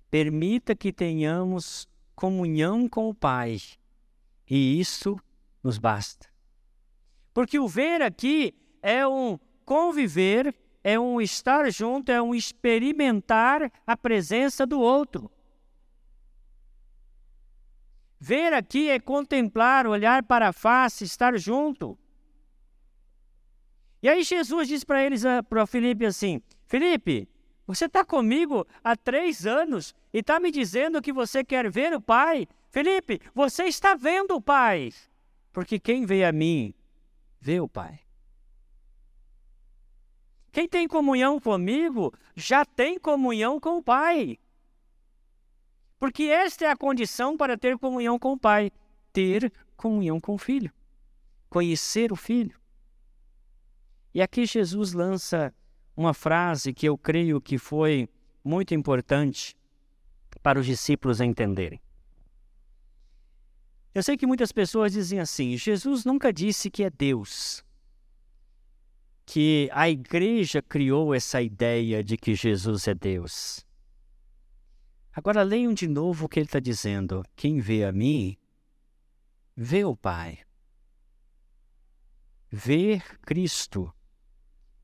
permita 0.09 0.75
que 0.75 0.91
tenhamos 0.91 1.87
comunhão 2.15 2.87
com 2.87 3.09
o 3.09 3.13
Pai, 3.13 3.57
e 4.49 4.79
isso 4.79 5.19
nos 5.61 5.77
basta. 5.77 6.27
Porque 7.33 7.59
o 7.59 7.67
ver 7.67 8.01
aqui 8.01 8.55
é 8.81 9.07
um 9.07 9.39
conviver, 9.65 10.55
é 10.83 10.99
um 10.99 11.21
estar 11.21 11.71
junto, 11.71 12.11
é 12.11 12.21
um 12.21 12.35
experimentar 12.35 13.71
a 13.87 13.95
presença 13.95 14.65
do 14.65 14.79
outro. 14.79 15.31
Ver 18.19 18.53
aqui 18.53 18.89
é 18.89 18.99
contemplar, 18.99 19.87
olhar 19.87 20.23
para 20.23 20.49
a 20.49 20.53
face, 20.53 21.03
estar 21.03 21.37
junto. 21.37 21.97
E 24.01 24.09
aí 24.09 24.23
Jesus 24.23 24.67
disse 24.67 24.85
para 24.85 25.03
eles, 25.03 25.25
ah, 25.25 25.41
para 25.41 25.65
Felipe 25.65 26.05
assim: 26.05 26.41
Felipe, 26.65 27.27
você 27.65 27.85
está 27.85 28.03
comigo 28.03 28.67
há 28.83 28.95
três 28.95 29.45
anos 29.45 29.95
e 30.13 30.19
está 30.19 30.39
me 30.39 30.51
dizendo 30.51 31.01
que 31.01 31.13
você 31.13 31.43
quer 31.43 31.69
ver 31.71 31.93
o 31.93 32.01
Pai? 32.01 32.47
Felipe, 32.69 33.21
você 33.33 33.63
está 33.63 33.95
vendo 33.95 34.35
o 34.35 34.41
Pai, 34.41 34.91
porque 35.53 35.79
quem 35.79 36.05
vê 36.05 36.25
a 36.25 36.31
mim, 36.31 36.73
vê 37.39 37.59
o 37.59 37.67
Pai. 37.67 38.02
Quem 40.53 40.67
tem 40.67 40.87
comunhão 40.87 41.39
comigo 41.39 42.13
já 42.35 42.63
tem 42.63 42.99
comunhão 42.99 43.59
com 43.59 43.79
o 43.79 43.83
Pai. 43.83 44.37
Porque 45.99 46.25
esta 46.25 46.65
é 46.65 46.69
a 46.69 46.77
condição 46.77 47.35
para 47.35 47.57
ter 47.57 47.75
comunhão 47.79 48.19
com 48.19 48.33
o 48.33 48.37
Pai: 48.37 48.71
ter 49.11 49.51
comunhão 49.75 50.21
com 50.21 50.35
o 50.35 50.37
Filho, 50.37 50.71
conhecer 51.49 52.11
o 52.11 52.15
Filho. 52.15 52.55
E 54.13 54.21
aqui 54.21 54.45
Jesus 54.45 54.93
lança 54.93 55.51
uma 55.97 56.13
frase 56.13 56.71
que 56.71 56.87
eu 56.87 56.99
creio 56.99 57.41
que 57.41 57.57
foi 57.57 58.07
muito 58.43 58.75
importante 58.75 59.57
para 60.43 60.59
os 60.59 60.67
discípulos 60.67 61.19
entenderem. 61.19 61.81
Eu 63.91 64.03
sei 64.03 64.15
que 64.15 64.27
muitas 64.27 64.51
pessoas 64.51 64.91
dizem 64.91 65.19
assim: 65.19 65.57
Jesus 65.57 66.05
nunca 66.05 66.31
disse 66.31 66.69
que 66.69 66.83
é 66.83 66.91
Deus. 66.91 67.62
Que 69.25 69.69
a 69.71 69.89
igreja 69.89 70.61
criou 70.61 71.13
essa 71.13 71.41
ideia 71.41 72.03
de 72.03 72.17
que 72.17 72.35
Jesus 72.35 72.87
é 72.87 72.93
Deus. 72.93 73.65
Agora 75.11 75.43
leiam 75.43 75.73
de 75.73 75.87
novo 75.87 76.25
o 76.25 76.29
que 76.29 76.39
ele 76.39 76.47
está 76.47 76.59
dizendo: 76.59 77.23
quem 77.35 77.59
vê 77.59 77.85
a 77.85 77.91
mim, 77.91 78.37
vê 79.55 79.85
o 79.85 79.95
Pai. 79.95 80.39
Ver 82.51 83.19
Cristo 83.21 83.93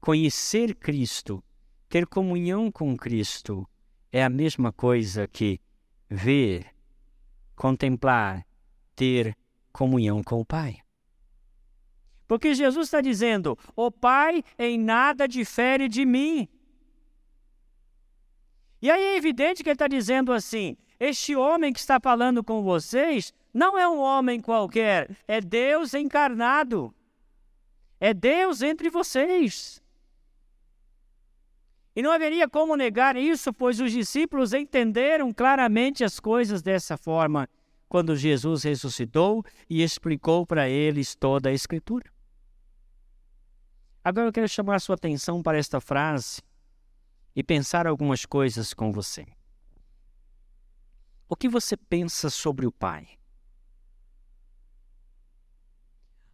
Conhecer 0.01 0.75
Cristo, 0.75 1.43
ter 1.89 2.07
comunhão 2.07 2.71
com 2.71 2.95
Cristo, 2.95 3.69
é 4.09 4.23
a 4.23 4.29
mesma 4.29 4.71
coisa 4.71 5.27
que 5.27 5.59
ver, 6.09 6.73
contemplar, 7.53 8.47
ter 8.95 9.37
comunhão 9.73 10.23
com 10.23 10.39
o 10.39 10.45
Pai. 10.45 10.77
Porque 12.30 12.53
Jesus 12.53 12.86
está 12.86 13.01
dizendo: 13.01 13.57
o 13.75 13.89
Pai 13.91 14.43
em 14.57 14.77
nada 14.77 15.27
difere 15.27 15.89
de 15.89 16.05
mim. 16.05 16.47
E 18.80 18.89
aí 18.91 19.01
é 19.01 19.17
evidente 19.17 19.63
que 19.63 19.69
ele 19.69 19.73
está 19.73 19.88
dizendo 19.88 20.32
assim: 20.32 20.77
este 20.99 21.36
homem 21.36 21.73
que 21.73 21.80
está 21.80 21.99
falando 21.99 22.43
com 22.43 22.61
vocês 22.61 23.34
não 23.51 23.75
é 23.80 23.89
um 23.89 23.97
homem 23.97 24.39
qualquer, 24.39 25.17
é 25.27 25.41
Deus 25.41 25.95
encarnado. 25.95 26.93
É 27.99 28.13
Deus 28.13 28.61
entre 28.61 28.91
vocês. 28.91 29.82
E 31.95 32.01
não 32.03 32.11
haveria 32.11 32.47
como 32.47 32.75
negar 32.75 33.17
isso, 33.17 33.51
pois 33.51 33.82
os 33.82 33.91
discípulos 33.91 34.53
entenderam 34.53 35.34
claramente 35.34 36.03
as 36.03 36.19
coisas 36.19 36.61
dessa 36.61 36.95
forma 36.95 37.49
quando 37.89 38.15
Jesus 38.15 38.61
ressuscitou 38.61 39.43
e 39.67 39.82
explicou 39.82 40.45
para 40.45 40.69
eles 40.69 41.15
toda 41.15 41.49
a 41.49 41.53
Escritura. 41.53 42.18
Agora 44.04 44.28
eu 44.28 44.34
quero 44.34 44.47
chamar 44.47 44.76
a 44.76 44.80
sua 44.80 44.95
atenção 44.95 45.43
para 45.43 45.58
esta 45.58 45.82
frase 45.82 46.41
e 47.36 47.43
pensar 47.43 47.86
algumas 47.86 48.26
coisas 48.26 48.74
com 48.74 48.91
você. 48.91 49.26
O 51.28 51.36
que 51.36 51.47
você 51.47 51.78
pensa 51.78 52.30
sobre 52.30 52.66
o 52.66 52.72
Pai? 52.72 53.08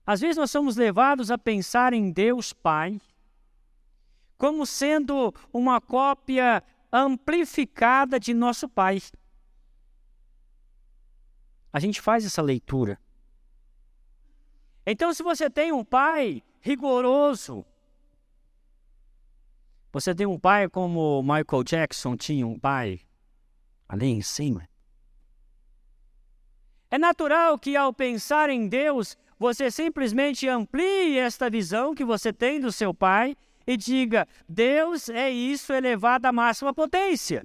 Às 0.05 0.21
vezes 0.21 0.37
nós 0.37 0.51
somos 0.51 0.75
levados 0.75 1.31
a 1.31 1.37
pensar 1.37 1.91
em 1.91 2.11
Deus 2.11 2.53
Pai 2.53 3.01
como 4.37 4.65
sendo 4.65 5.33
uma 5.51 5.81
cópia 5.81 6.63
amplificada 6.91 8.19
de 8.19 8.33
nosso 8.33 8.69
Pai. 8.69 9.01
A 11.73 11.79
gente 11.79 11.99
faz 11.99 12.25
essa 12.25 12.41
leitura. 12.41 12.99
Então, 14.85 15.13
se 15.13 15.23
você 15.23 15.49
tem 15.49 15.71
um 15.71 15.83
pai 15.83 16.43
rigoroso, 16.61 17.65
você 19.91 20.13
tem 20.13 20.27
um 20.27 20.37
pai 20.37 20.69
como 20.69 21.23
Michael 21.23 21.63
Jackson 21.63 22.15
tinha 22.15 22.45
um 22.45 22.59
pai 22.59 22.99
ali 23.87 24.07
em 24.07 24.21
cima. 24.21 24.67
É 26.91 26.97
natural 26.97 27.57
que 27.57 27.75
ao 27.75 27.93
pensar 27.93 28.49
em 28.49 28.67
Deus, 28.67 29.17
você 29.39 29.71
simplesmente 29.71 30.47
amplie 30.47 31.17
esta 31.17 31.49
visão 31.49 31.95
que 31.95 32.05
você 32.05 32.31
tem 32.31 32.59
do 32.59 32.71
seu 32.71 32.93
pai 32.93 33.35
e 33.65 33.75
diga: 33.75 34.27
Deus 34.47 35.09
é 35.09 35.29
isso 35.31 35.73
elevado 35.73 36.25
à 36.25 36.31
máxima 36.31 36.73
potência. 36.73 37.43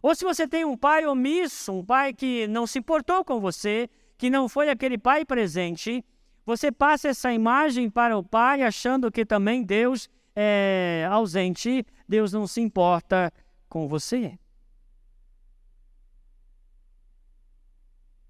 Ou 0.00 0.14
se 0.14 0.24
você 0.24 0.46
tem 0.46 0.64
um 0.64 0.76
pai 0.76 1.06
omisso, 1.06 1.72
um 1.72 1.84
pai 1.84 2.12
que 2.12 2.46
não 2.48 2.66
se 2.66 2.78
importou 2.78 3.24
com 3.24 3.40
você, 3.40 3.88
que 4.16 4.30
não 4.30 4.48
foi 4.48 4.70
aquele 4.70 4.98
pai 4.98 5.24
presente, 5.24 6.04
você 6.46 6.70
passa 6.70 7.08
essa 7.08 7.32
imagem 7.32 7.88
para 7.88 8.16
o 8.16 8.22
pai 8.22 8.62
achando 8.62 9.10
que 9.10 9.24
também 9.24 9.62
Deus 9.62 10.08
é 10.36 11.06
ausente, 11.10 11.84
Deus 12.08 12.32
não 12.32 12.46
se 12.46 12.60
importa 12.60 13.32
com 13.68 13.88
você. 13.88 14.38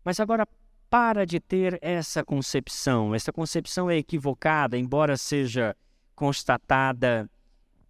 Mas 0.04 0.20
agora 0.20 0.46
para 0.94 1.26
de 1.26 1.40
ter 1.40 1.76
essa 1.82 2.22
concepção. 2.22 3.14
Essa 3.14 3.32
concepção 3.32 3.90
é 3.90 3.96
equivocada, 3.96 4.78
embora 4.78 5.16
seja 5.16 5.76
constatada, 6.14 7.28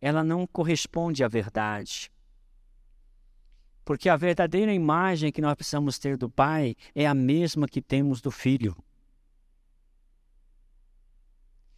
ela 0.01 0.25
não 0.25 0.47
corresponde 0.47 1.23
à 1.23 1.29
verdade. 1.29 2.11
Porque 3.85 4.09
a 4.09 4.17
verdadeira 4.17 4.73
imagem 4.73 5.31
que 5.31 5.43
nós 5.43 5.55
precisamos 5.55 5.99
ter 5.99 6.17
do 6.17 6.31
Pai 6.31 6.75
é 6.95 7.07
a 7.07 7.15
mesma 7.15 7.69
que 7.69 7.83
temos 7.83 8.21
do 8.21 8.31
Filho. 8.31 8.77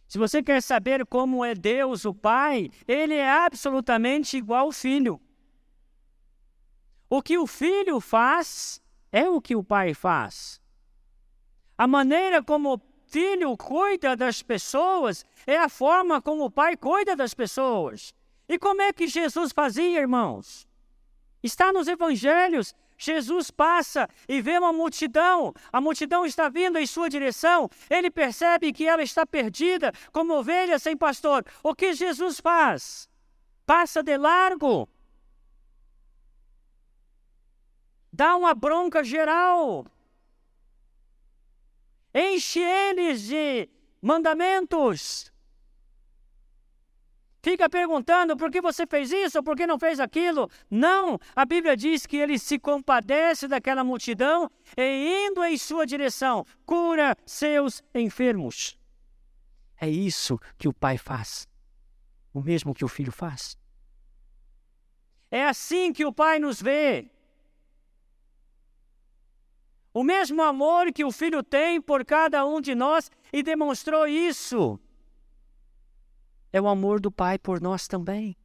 Se 0.07 0.17
você 0.17 0.41
quer 0.41 0.61
saber 0.61 1.05
como 1.05 1.43
é 1.43 1.53
Deus, 1.53 2.05
o 2.05 2.13
Pai, 2.13 2.69
ele 2.87 3.15
é 3.15 3.29
absolutamente 3.29 4.37
igual 4.37 4.67
ao 4.67 4.71
Filho. 4.71 5.19
O 7.09 7.21
que 7.21 7.37
o 7.37 7.45
Filho 7.45 7.99
faz 7.99 8.81
é 9.11 9.29
o 9.29 9.41
que 9.41 9.55
o 9.55 9.63
Pai 9.63 9.93
faz. 9.93 10.61
A 11.77 11.85
maneira 11.85 12.41
como 12.41 12.73
o 12.73 12.81
filho 13.07 13.55
cuida 13.55 14.15
das 14.15 14.41
pessoas 14.41 15.25
é 15.45 15.57
a 15.57 15.69
forma 15.69 16.21
como 16.21 16.45
o 16.45 16.51
pai 16.51 16.75
cuida 16.75 17.15
das 17.15 17.33
pessoas. 17.33 18.13
E 18.49 18.57
como 18.59 18.81
é 18.81 18.91
que 18.91 19.07
Jesus 19.07 19.51
fazia, 19.51 19.99
irmãos? 19.99 20.66
Está 21.43 21.71
nos 21.71 21.87
evangelhos. 21.87 22.73
Jesus 22.97 23.51
passa 23.51 24.09
e 24.27 24.41
vê 24.41 24.57
uma 24.57 24.73
multidão, 24.73 25.53
a 25.71 25.79
multidão 25.79 26.25
está 26.25 26.49
vindo 26.49 26.79
em 26.79 26.87
sua 26.87 27.07
direção, 27.07 27.69
ele 27.89 28.09
percebe 28.09 28.73
que 28.73 28.87
ela 28.87 29.03
está 29.03 29.23
perdida, 29.23 29.93
como 30.11 30.33
ovelha 30.33 30.79
sem 30.79 30.97
pastor. 30.97 31.45
O 31.61 31.75
que 31.75 31.93
Jesus 31.93 32.39
faz? 32.39 33.07
Passa 33.67 34.01
de 34.01 34.17
largo, 34.17 34.89
dá 38.11 38.35
uma 38.35 38.55
bronca 38.55 39.03
geral, 39.03 39.85
enche 42.15 42.59
eles 42.59 43.21
de 43.21 43.69
mandamentos. 44.01 45.31
Fica 47.41 47.69
perguntando 47.69 48.35
por 48.35 48.51
que 48.51 48.61
você 48.61 48.85
fez 48.85 49.11
isso, 49.11 49.43
por 49.43 49.55
que 49.55 49.67
não 49.67 49.79
fez 49.79 49.99
aquilo. 49.99 50.49
Não, 50.69 51.19
a 51.35 51.45
Bíblia 51.45 51.77
diz 51.77 52.05
que 52.05 52.17
ele 52.17 52.37
se 52.37 52.57
compadece 52.59 53.47
daquela 53.47 53.83
multidão 53.83 54.49
e, 54.75 55.27
indo 55.27 55.43
em 55.43 55.57
sua 55.57 55.85
direção, 55.85 56.45
cura 56.65 57.15
seus 57.25 57.83
enfermos. 57.93 58.77
É 59.79 59.89
isso 59.89 60.39
que 60.57 60.67
o 60.67 60.73
pai 60.73 60.97
faz, 60.97 61.47
o 62.33 62.41
mesmo 62.41 62.73
que 62.73 62.83
o 62.83 62.87
filho 62.87 63.11
faz. 63.11 63.57
É 65.29 65.45
assim 65.45 65.93
que 65.93 66.05
o 66.05 66.13
pai 66.13 66.39
nos 66.39 66.61
vê. 66.61 67.11
O 69.93 70.03
mesmo 70.03 70.43
amor 70.43 70.93
que 70.93 71.03
o 71.03 71.11
Filho 71.11 71.41
tem 71.41 71.81
por 71.81 72.05
cada 72.05 72.45
um 72.45 72.61
de 72.61 72.75
nós 72.75 73.09
e 73.33 73.41
demonstrou 73.41 74.05
isso. 74.07 74.79
É 76.51 76.61
o 76.61 76.67
amor 76.67 76.99
do 76.99 77.11
Pai 77.11 77.37
por 77.37 77.61
nós 77.61 77.87
também. 77.87 78.35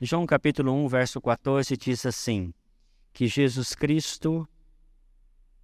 João 0.00 0.24
capítulo 0.24 0.72
1, 0.72 0.88
verso 0.88 1.20
14 1.20 1.76
diz 1.76 2.06
assim: 2.06 2.52
que 3.12 3.26
Jesus 3.26 3.74
Cristo 3.74 4.48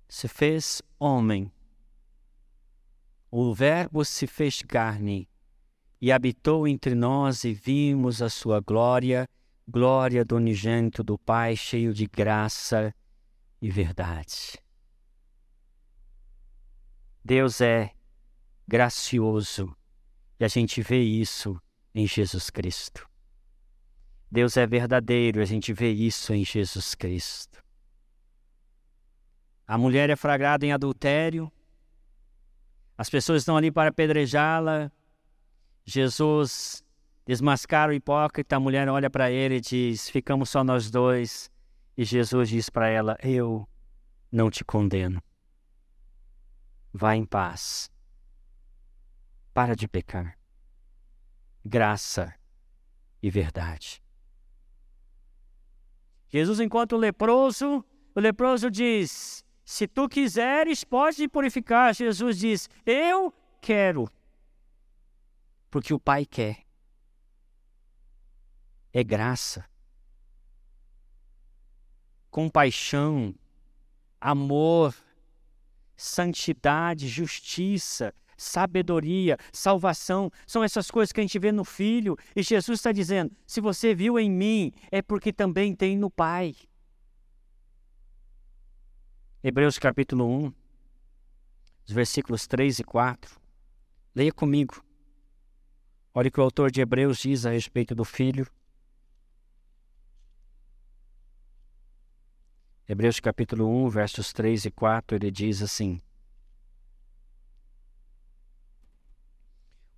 se 0.09 0.29
fez 0.29 0.83
homem. 0.99 1.51
O 3.31 3.55
Verbo 3.55 4.05
se 4.05 4.27
fez 4.27 4.63
carne 4.63 5.29
e 6.01 6.13
habitou 6.13 6.67
entre 6.69 6.95
nós 6.95 7.45
e 7.45 7.53
vimos 7.53 8.23
a 8.23 8.29
sua 8.29 8.61
glória, 8.61 9.29
glória 9.67 10.25
do 10.25 10.37
unigênito 10.37 11.03
do 11.03 11.19
Pai, 11.19 11.57
cheio 11.57 11.93
de 11.93 12.07
graça 12.07 12.95
e 13.61 13.71
verdade. 13.71 14.59
Deus 17.25 17.61
é 17.61 17.96
gracioso 18.67 19.75
e 20.39 20.45
a 20.45 20.49
gente 20.49 20.83
vê 20.83 21.03
isso 21.03 21.61
em 21.95 22.07
Jesus 22.07 22.51
Cristo. 22.51 23.09
Deus 24.31 24.57
é 24.57 24.67
verdadeiro 24.67 25.41
a 25.41 25.45
gente 25.45 25.73
vê 25.73 25.91
isso 25.91 26.35
em 26.35 26.45
Jesus 26.45 26.95
Cristo. 26.95 27.63
A 29.67 29.77
mulher 29.77 30.11
é 30.11 30.17
flagrada 30.17 30.65
em 30.65 30.73
adultério, 30.73 31.51
as 32.99 33.11
pessoas 33.11 33.43
estão 33.43 33.57
ali 33.57 33.71
para 33.71 33.91
apedrejá-la. 33.91 34.91
Jesus 35.85 36.83
desmascara 37.27 37.93
o 37.93 37.95
hipócrita, 37.95 38.57
a 38.57 38.61
mulher 38.61 38.89
olha 38.89 39.11
para 39.11 39.31
ele 39.31 39.57
e 39.57 39.61
diz: 39.61 40.09
Ficamos 40.09 40.49
só 40.49 40.65
nós 40.65 40.91
dois. 40.91 41.51
E 41.97 42.05
Jesus 42.05 42.49
diz 42.49 42.71
para 42.71 42.89
ela: 42.89 43.17
Eu 43.23 43.69
não 44.33 44.51
te 44.51 44.65
condeno. 44.65 45.23
Vá 46.93 47.15
em 47.15 47.25
paz. 47.25 47.91
Para 49.57 49.75
de 49.75 49.89
pecar. 49.89 50.39
Graça 51.65 52.35
e 53.23 53.31
verdade. 53.31 54.03
Jesus 56.29 56.61
encontra 56.61 56.95
o 56.95 57.01
leproso, 57.01 57.83
o 58.15 58.21
leproso 58.21 58.71
diz: 58.71 59.43
Se 59.65 59.89
tu 59.89 60.11
quiseres, 60.11 60.85
pode 60.85 61.27
purificar. 61.27 61.95
Jesus 61.95 62.39
diz: 62.39 62.69
Eu 62.85 63.33
quero. 63.63 64.11
Porque 65.71 65.95
o 65.95 65.99
Pai 65.99 66.27
quer. 66.27 66.67
É 68.93 69.03
graça 69.03 69.67
compaixão, 72.37 73.35
amor, 74.21 74.95
santidade, 75.97 77.09
justiça, 77.09 78.13
sabedoria, 78.37 79.37
salvação, 79.53 80.31
são 80.47 80.63
essas 80.63 80.91
coisas 80.91 81.13
que 81.13 81.21
a 81.21 81.23
gente 81.23 81.39
vê 81.39 81.51
no 81.53 81.65
Filho. 81.65 82.17
E 82.35 82.43
Jesus 82.43 82.79
está 82.79 82.93
dizendo: 82.93 83.35
se 83.47 83.61
você 83.61 83.95
viu 83.95 84.19
em 84.19 84.31
mim, 84.31 84.73
é 84.91 85.01
porque 85.01 85.33
também 85.33 85.75
tem 85.75 85.97
no 85.97 86.11
Pai. 86.11 86.55
Hebreus 89.43 89.79
capítulo 89.79 90.27
1, 90.47 90.53
os 91.87 91.93
versículos 91.93 92.47
3 92.47 92.81
e 92.81 92.85
4. 92.85 93.41
Leia 94.15 94.33
comigo. 94.33 94.83
Olha 96.13 96.29
o 96.29 96.33
que 96.33 96.41
o 96.41 96.43
autor 96.43 96.71
de 96.71 96.81
Hebreus 96.81 97.19
diz 97.19 97.47
a 97.47 97.51
respeito 97.51 97.95
do 97.95 98.05
Filho. 98.05 98.47
Hebreus 102.89 103.21
capítulo 103.21 103.69
1, 103.87 103.89
versos 103.91 104.33
3 104.33 104.65
e 104.65 104.71
4, 104.71 105.17
ele 105.17 105.31
diz 105.31 105.61
assim: 105.61 106.01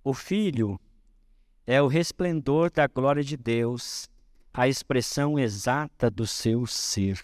O 0.03 0.13
Filho 0.13 0.79
é 1.65 1.81
o 1.81 1.87
resplendor 1.87 2.71
da 2.71 2.87
glória 2.87 3.23
de 3.23 3.35
Deus, 3.35 4.09
a 4.53 4.67
expressão 4.67 5.37
exata 5.37 6.09
do 6.09 6.25
seu 6.25 6.65
ser. 6.65 7.23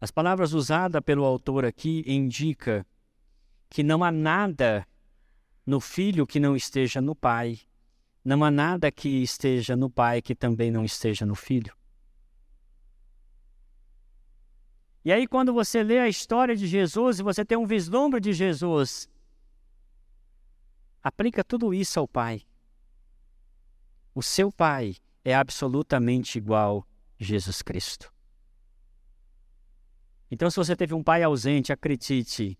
As 0.00 0.10
palavras 0.10 0.52
usadas 0.52 1.02
pelo 1.02 1.24
autor 1.24 1.64
aqui 1.64 2.04
indica 2.06 2.86
que 3.68 3.82
não 3.82 4.04
há 4.04 4.12
nada 4.12 4.86
no 5.66 5.80
filho 5.80 6.26
que 6.26 6.38
não 6.38 6.54
esteja 6.54 7.00
no 7.00 7.14
pai, 7.14 7.58
não 8.24 8.44
há 8.44 8.50
nada 8.50 8.92
que 8.92 9.08
esteja 9.22 9.74
no 9.74 9.90
pai 9.90 10.22
que 10.22 10.34
também 10.34 10.70
não 10.70 10.84
esteja 10.84 11.24
no 11.24 11.34
filho. 11.34 11.74
E 15.04 15.12
aí, 15.12 15.26
quando 15.26 15.52
você 15.52 15.82
lê 15.82 16.00
a 16.00 16.08
história 16.08 16.56
de 16.56 16.66
Jesus 16.66 17.20
e 17.20 17.22
você 17.22 17.44
tem 17.44 17.56
um 17.56 17.66
vislumbre 17.66 18.20
de 18.20 18.32
Jesus, 18.32 19.08
aplica 21.06 21.44
tudo 21.44 21.72
isso 21.72 22.00
ao 22.00 22.08
Pai. 22.08 22.42
O 24.12 24.20
seu 24.20 24.50
Pai 24.50 24.96
é 25.24 25.36
absolutamente 25.36 26.36
igual 26.36 26.84
Jesus 27.16 27.62
Cristo. 27.62 28.12
Então, 30.28 30.50
se 30.50 30.56
você 30.56 30.74
teve 30.74 30.94
um 30.94 31.04
pai 31.04 31.22
ausente, 31.22 31.72
acredite, 31.72 32.58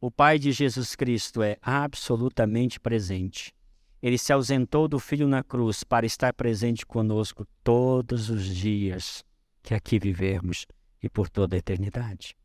o 0.00 0.08
pai 0.08 0.38
de 0.38 0.52
Jesus 0.52 0.94
Cristo 0.94 1.42
é 1.42 1.56
absolutamente 1.60 2.78
presente. 2.78 3.52
Ele 4.00 4.16
se 4.16 4.32
ausentou 4.32 4.86
do 4.86 5.00
Filho 5.00 5.26
na 5.26 5.42
cruz 5.42 5.82
para 5.82 6.06
estar 6.06 6.32
presente 6.32 6.86
conosco 6.86 7.44
todos 7.64 8.30
os 8.30 8.44
dias 8.44 9.24
que 9.64 9.74
aqui 9.74 9.98
vivemos 9.98 10.64
e 11.02 11.10
por 11.10 11.28
toda 11.28 11.56
a 11.56 11.58
eternidade. 11.58 12.36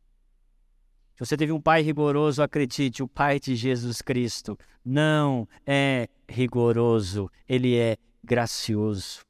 Se 1.16 1.24
você 1.24 1.34
teve 1.34 1.50
um 1.50 1.60
pai 1.60 1.80
rigoroso, 1.80 2.42
acredite, 2.42 3.02
o 3.02 3.08
pai 3.08 3.40
de 3.40 3.56
Jesus 3.56 4.02
Cristo 4.02 4.58
não 4.84 5.48
é 5.64 6.10
rigoroso, 6.28 7.30
ele 7.48 7.74
é 7.74 7.96
gracioso, 8.22 9.20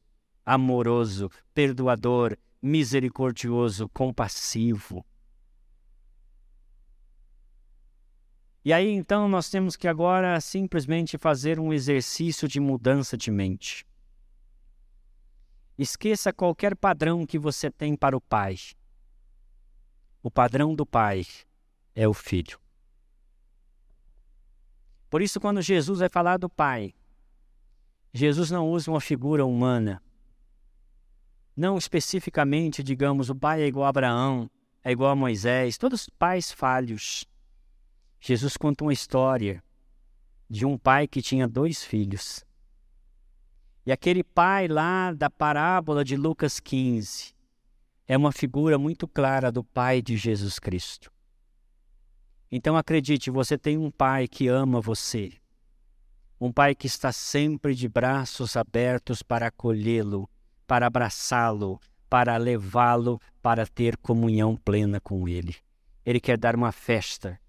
amoroso, 0.44 1.30
perdoador, 1.54 2.36
misericordioso, 2.60 3.88
compassivo. 3.90 5.06
E 8.64 8.72
aí 8.72 8.90
então 8.90 9.28
nós 9.28 9.48
temos 9.48 9.76
que 9.76 9.86
agora 9.86 10.40
simplesmente 10.40 11.16
fazer 11.16 11.60
um 11.60 11.72
exercício 11.72 12.48
de 12.48 12.58
mudança 12.58 13.16
de 13.16 13.30
mente. 13.30 13.86
Esqueça 15.78 16.32
qualquer 16.32 16.74
padrão 16.74 17.24
que 17.24 17.38
você 17.38 17.70
tem 17.70 17.94
para 17.94 18.16
o 18.16 18.20
pai. 18.20 18.56
O 20.20 20.28
padrão 20.28 20.74
do 20.74 20.84
pai 20.84 21.24
é 21.96 22.06
o 22.06 22.12
filho. 22.12 22.60
Por 25.08 25.22
isso, 25.22 25.40
quando 25.40 25.62
Jesus 25.62 26.00
vai 26.00 26.10
falar 26.10 26.36
do 26.36 26.48
pai, 26.48 26.94
Jesus 28.12 28.50
não 28.50 28.68
usa 28.70 28.90
uma 28.90 29.00
figura 29.00 29.46
humana. 29.46 30.02
Não 31.56 31.78
especificamente, 31.78 32.82
digamos, 32.82 33.30
o 33.30 33.34
pai 33.34 33.62
é 33.62 33.66
igual 33.66 33.86
a 33.86 33.88
Abraão, 33.88 34.50
é 34.84 34.92
igual 34.92 35.10
a 35.10 35.16
Moisés, 35.16 35.78
todos 35.78 36.08
pais 36.10 36.52
falhos. 36.52 37.24
Jesus 38.20 38.58
conta 38.58 38.84
uma 38.84 38.92
história 38.92 39.64
de 40.50 40.66
um 40.66 40.76
pai 40.76 41.08
que 41.08 41.22
tinha 41.22 41.48
dois 41.48 41.82
filhos. 41.82 42.44
E 43.86 43.92
aquele 43.92 44.22
pai 44.22 44.68
lá 44.68 45.12
da 45.12 45.30
parábola 45.30 46.04
de 46.04 46.16
Lucas 46.16 46.60
15 46.60 47.34
é 48.06 48.16
uma 48.16 48.32
figura 48.32 48.78
muito 48.78 49.08
clara 49.08 49.50
do 49.50 49.64
pai 49.64 50.02
de 50.02 50.16
Jesus 50.16 50.58
Cristo. 50.58 51.15
Então 52.50 52.76
acredite, 52.76 53.30
você 53.30 53.58
tem 53.58 53.76
um 53.76 53.90
pai 53.90 54.28
que 54.28 54.48
ama 54.48 54.80
você. 54.80 55.32
Um 56.40 56.52
pai 56.52 56.74
que 56.74 56.86
está 56.86 57.12
sempre 57.12 57.74
de 57.74 57.88
braços 57.88 58.56
abertos 58.56 59.22
para 59.22 59.46
acolhê-lo, 59.46 60.28
para 60.66 60.86
abraçá-lo, 60.86 61.80
para 62.08 62.36
levá-lo 62.36 63.20
para 63.42 63.66
ter 63.66 63.96
comunhão 63.96 64.56
plena 64.56 65.00
com 65.00 65.28
ele. 65.28 65.56
Ele 66.04 66.20
quer 66.20 66.38
dar 66.38 66.54
uma 66.54 66.70
festa 66.72 67.40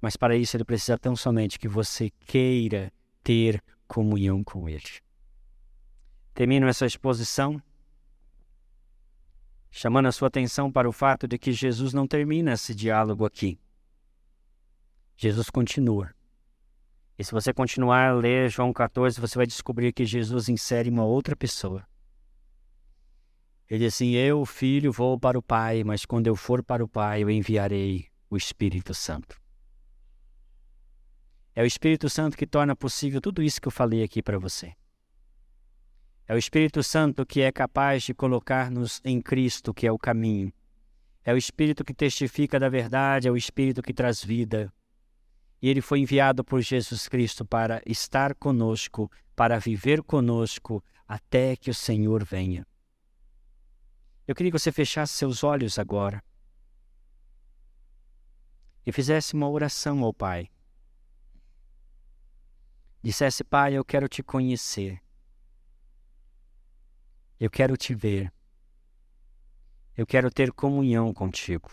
mas 0.00 0.16
para 0.16 0.36
isso 0.36 0.56
ele 0.56 0.64
precisa 0.64 0.96
tão 0.96 1.16
somente 1.16 1.58
que 1.58 1.68
você 1.68 2.10
queira 2.26 2.92
ter 3.22 3.62
comunhão 3.86 4.44
com 4.44 4.68
ele. 4.68 4.84
Termino 6.34 6.68
essa 6.68 6.86
exposição 6.86 7.60
chamando 9.70 10.06
a 10.06 10.12
sua 10.12 10.28
atenção 10.28 10.72
para 10.72 10.88
o 10.88 10.92
fato 10.92 11.26
de 11.26 11.36
que 11.36 11.52
Jesus 11.52 11.92
não 11.92 12.06
termina 12.06 12.52
esse 12.52 12.74
diálogo 12.74 13.24
aqui. 13.24 13.58
Jesus 15.20 15.50
continua. 15.50 16.14
E 17.18 17.24
se 17.24 17.32
você 17.32 17.52
continuar 17.52 18.10
a 18.10 18.14
ler 18.14 18.48
João 18.48 18.72
14, 18.72 19.20
você 19.20 19.36
vai 19.36 19.48
descobrir 19.48 19.92
que 19.92 20.04
Jesus 20.04 20.48
insere 20.48 20.88
uma 20.88 21.04
outra 21.04 21.34
pessoa. 21.34 21.84
Ele 23.68 23.80
diz 23.80 23.94
assim: 23.94 24.12
Eu, 24.12 24.46
filho, 24.46 24.92
vou 24.92 25.18
para 25.18 25.36
o 25.36 25.42
Pai, 25.42 25.82
mas 25.82 26.06
quando 26.06 26.28
eu 26.28 26.36
for 26.36 26.62
para 26.62 26.84
o 26.84 26.88
Pai, 26.88 27.24
eu 27.24 27.30
enviarei 27.30 28.06
o 28.30 28.36
Espírito 28.36 28.94
Santo. 28.94 29.36
É 31.52 31.62
o 31.62 31.66
Espírito 31.66 32.08
Santo 32.08 32.36
que 32.36 32.46
torna 32.46 32.76
possível 32.76 33.20
tudo 33.20 33.42
isso 33.42 33.60
que 33.60 33.66
eu 33.66 33.72
falei 33.72 34.04
aqui 34.04 34.22
para 34.22 34.38
você. 34.38 34.72
É 36.28 36.34
o 36.34 36.38
Espírito 36.38 36.80
Santo 36.84 37.26
que 37.26 37.40
é 37.40 37.50
capaz 37.50 38.04
de 38.04 38.14
colocar-nos 38.14 39.00
em 39.04 39.20
Cristo, 39.20 39.74
que 39.74 39.84
é 39.84 39.90
o 39.90 39.98
caminho. 39.98 40.52
É 41.24 41.34
o 41.34 41.36
Espírito 41.36 41.84
que 41.84 41.92
testifica 41.92 42.60
da 42.60 42.68
verdade, 42.68 43.26
é 43.26 43.32
o 43.32 43.36
Espírito 43.36 43.82
que 43.82 43.92
traz 43.92 44.22
vida. 44.22 44.72
E 45.60 45.68
ele 45.68 45.80
foi 45.80 46.00
enviado 46.00 46.44
por 46.44 46.60
Jesus 46.60 47.08
Cristo 47.08 47.44
para 47.44 47.82
estar 47.84 48.34
conosco, 48.34 49.10
para 49.34 49.58
viver 49.58 50.02
conosco, 50.02 50.82
até 51.06 51.56
que 51.56 51.70
o 51.70 51.74
Senhor 51.74 52.24
venha. 52.24 52.66
Eu 54.26 54.34
queria 54.34 54.52
que 54.52 54.58
você 54.58 54.70
fechasse 54.70 55.14
seus 55.14 55.42
olhos 55.42 55.78
agora 55.78 56.22
e 58.86 58.92
fizesse 58.92 59.34
uma 59.34 59.48
oração 59.48 60.04
ao 60.04 60.12
Pai 60.12 60.48
dissesse: 63.02 63.44
Pai, 63.44 63.74
eu 63.74 63.84
quero 63.84 64.08
te 64.08 64.22
conhecer, 64.22 65.00
eu 67.38 67.50
quero 67.50 67.76
te 67.76 67.94
ver, 67.94 68.32
eu 69.96 70.06
quero 70.06 70.30
ter 70.30 70.52
comunhão 70.52 71.12
contigo. 71.12 71.70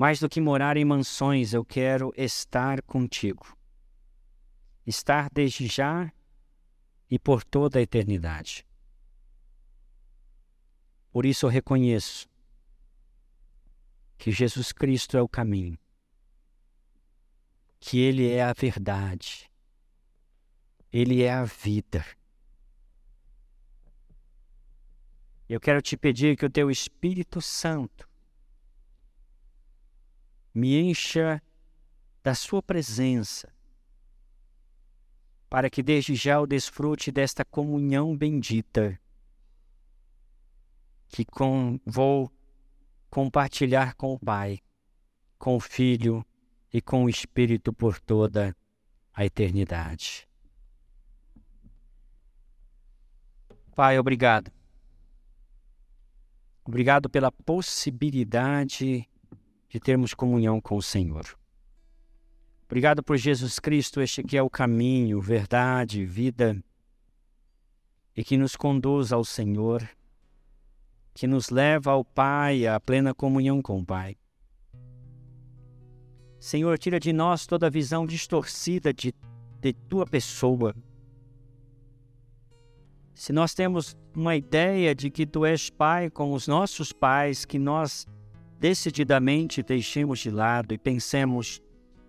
Mais 0.00 0.18
do 0.18 0.30
que 0.30 0.40
morar 0.40 0.78
em 0.78 0.84
mansões, 0.86 1.52
eu 1.52 1.62
quero 1.62 2.10
estar 2.16 2.80
contigo. 2.80 3.54
Estar 4.86 5.28
desde 5.30 5.66
já 5.66 6.10
e 7.10 7.18
por 7.18 7.44
toda 7.44 7.78
a 7.78 7.82
eternidade. 7.82 8.66
Por 11.12 11.26
isso 11.26 11.44
eu 11.44 11.50
reconheço 11.50 12.26
que 14.16 14.32
Jesus 14.32 14.72
Cristo 14.72 15.18
é 15.18 15.20
o 15.20 15.28
caminho 15.28 15.78
que 17.78 17.98
Ele 17.98 18.30
é 18.30 18.42
a 18.42 18.54
verdade, 18.54 19.50
Ele 20.90 21.22
é 21.22 21.30
a 21.30 21.44
vida. 21.44 22.06
Eu 25.46 25.60
quero 25.60 25.82
te 25.82 25.94
pedir 25.94 26.38
que 26.38 26.46
o 26.46 26.50
Teu 26.50 26.70
Espírito 26.70 27.42
Santo 27.42 28.09
me 30.54 30.78
encha 30.78 31.42
da 32.22 32.34
Sua 32.34 32.62
presença, 32.62 33.52
para 35.48 35.70
que 35.70 35.82
desde 35.82 36.14
já 36.14 36.34
eu 36.34 36.46
desfrute 36.46 37.10
desta 37.10 37.44
comunhão 37.44 38.16
bendita 38.16 39.00
que 41.10 41.24
com, 41.24 41.78
vou 41.84 42.32
compartilhar 43.10 43.94
com 43.94 44.14
o 44.14 44.18
Pai, 44.18 44.60
com 45.38 45.56
o 45.56 45.60
Filho 45.60 46.24
e 46.72 46.80
com 46.80 47.04
o 47.04 47.08
Espírito 47.08 47.72
por 47.72 48.00
toda 48.00 48.56
a 49.12 49.24
eternidade. 49.24 50.28
Pai, 53.74 53.98
obrigado. 53.98 54.52
Obrigado 56.64 57.10
pela 57.10 57.32
possibilidade 57.32 59.08
de 59.70 59.78
termos 59.78 60.12
comunhão 60.12 60.60
com 60.60 60.76
o 60.76 60.82
Senhor. 60.82 61.24
Obrigado 62.66 63.02
por 63.02 63.16
Jesus 63.16 63.58
Cristo, 63.58 64.00
este 64.00 64.22
que 64.22 64.36
é 64.36 64.42
o 64.42 64.50
caminho, 64.50 65.20
verdade, 65.20 66.04
vida, 66.04 66.62
e 68.16 68.24
que 68.24 68.36
nos 68.36 68.56
conduz 68.56 69.12
ao 69.12 69.24
Senhor, 69.24 69.88
que 71.14 71.26
nos 71.26 71.50
leva 71.50 71.92
ao 71.92 72.04
Pai, 72.04 72.66
à 72.66 72.78
plena 72.80 73.14
comunhão 73.14 73.62
com 73.62 73.78
o 73.78 73.86
Pai. 73.86 74.16
Senhor, 76.40 76.76
tira 76.78 76.98
de 76.98 77.12
nós 77.12 77.46
toda 77.46 77.68
a 77.68 77.70
visão 77.70 78.04
distorcida 78.06 78.92
de, 78.92 79.14
de 79.60 79.72
tua 79.72 80.06
pessoa. 80.06 80.74
Se 83.14 83.32
nós 83.32 83.54
temos 83.54 83.96
uma 84.16 84.34
ideia 84.34 84.94
de 84.94 85.10
que 85.10 85.26
tu 85.26 85.44
és 85.44 85.68
pai 85.70 86.08
com 86.08 86.32
os 86.32 86.48
nossos 86.48 86.92
pais, 86.92 87.44
que 87.44 87.58
nós 87.58 88.06
decididamente 88.60 89.62
deixemos 89.62 90.18
de 90.18 90.30
lado 90.30 90.74
e 90.74 90.78
pensemos, 90.78 91.62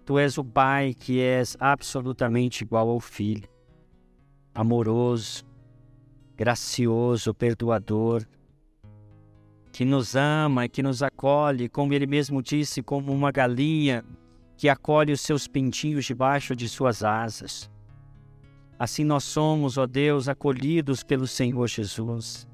tu 0.06 0.20
és 0.20 0.38
o 0.38 0.44
pai 0.44 0.94
que 0.94 1.22
és 1.22 1.56
absolutamente 1.58 2.66
igual 2.66 2.90
ao 2.90 3.00
filho, 3.00 3.48
amoroso, 4.54 5.46
gracioso, 6.36 7.34
perdoador, 7.34 8.28
que 9.72 9.86
nos 9.86 10.14
ama 10.14 10.66
e 10.66 10.70
que 10.70 10.84
nos 10.84 11.02
acolhe, 11.02 11.70
como 11.70 11.94
ele 11.94 12.06
mesmo 12.06 12.42
disse, 12.42 12.84
como 12.84 13.14
uma 13.14 13.32
galinha 13.32 14.04
que 14.58 14.68
acolhe 14.68 15.14
os 15.14 15.22
seus 15.22 15.48
pintinhos 15.48 16.04
debaixo 16.04 16.54
de 16.54 16.68
suas 16.68 17.02
asas. 17.02 17.72
Assim 18.78 19.06
nós 19.06 19.24
somos, 19.24 19.78
ó 19.78 19.88
Deus, 19.88 20.28
acolhidos 20.28 21.02
pelo 21.02 21.26
Senhor 21.26 21.66
Jesus, 21.68 22.46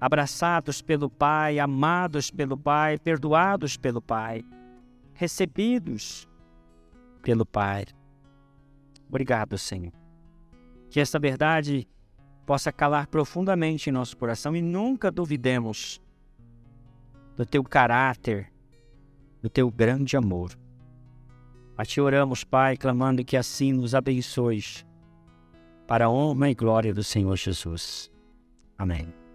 abraçados 0.00 0.80
pelo 0.80 1.10
Pai, 1.10 1.58
amados 1.58 2.30
pelo 2.30 2.56
Pai, 2.56 2.98
perdoados 2.98 3.76
pelo 3.76 4.00
Pai, 4.00 4.44
recebidos 5.14 6.28
pelo 7.22 7.44
Pai. 7.44 7.86
Obrigado, 9.08 9.58
Senhor. 9.58 9.92
Que 10.90 11.00
esta 11.00 11.18
verdade 11.18 11.88
possa 12.46 12.72
calar 12.72 13.06
profundamente 13.08 13.90
em 13.90 13.92
nosso 13.92 14.16
coração 14.16 14.56
e 14.56 14.62
nunca 14.62 15.10
duvidemos 15.10 16.00
do 17.36 17.44
teu 17.44 17.62
caráter, 17.62 18.52
do 19.42 19.50
teu 19.50 19.70
grande 19.70 20.16
amor. 20.16 20.58
A 21.76 21.84
te 21.84 22.00
oramos, 22.00 22.44
Pai, 22.44 22.76
clamando 22.76 23.24
que 23.24 23.36
assim 23.36 23.72
nos 23.72 23.94
abençoes, 23.94 24.84
para 25.86 26.06
a 26.06 26.10
honra 26.10 26.50
e 26.50 26.54
glória 26.54 26.92
do 26.92 27.04
Senhor 27.04 27.36
Jesus. 27.36 28.10
Amém. 28.76 29.27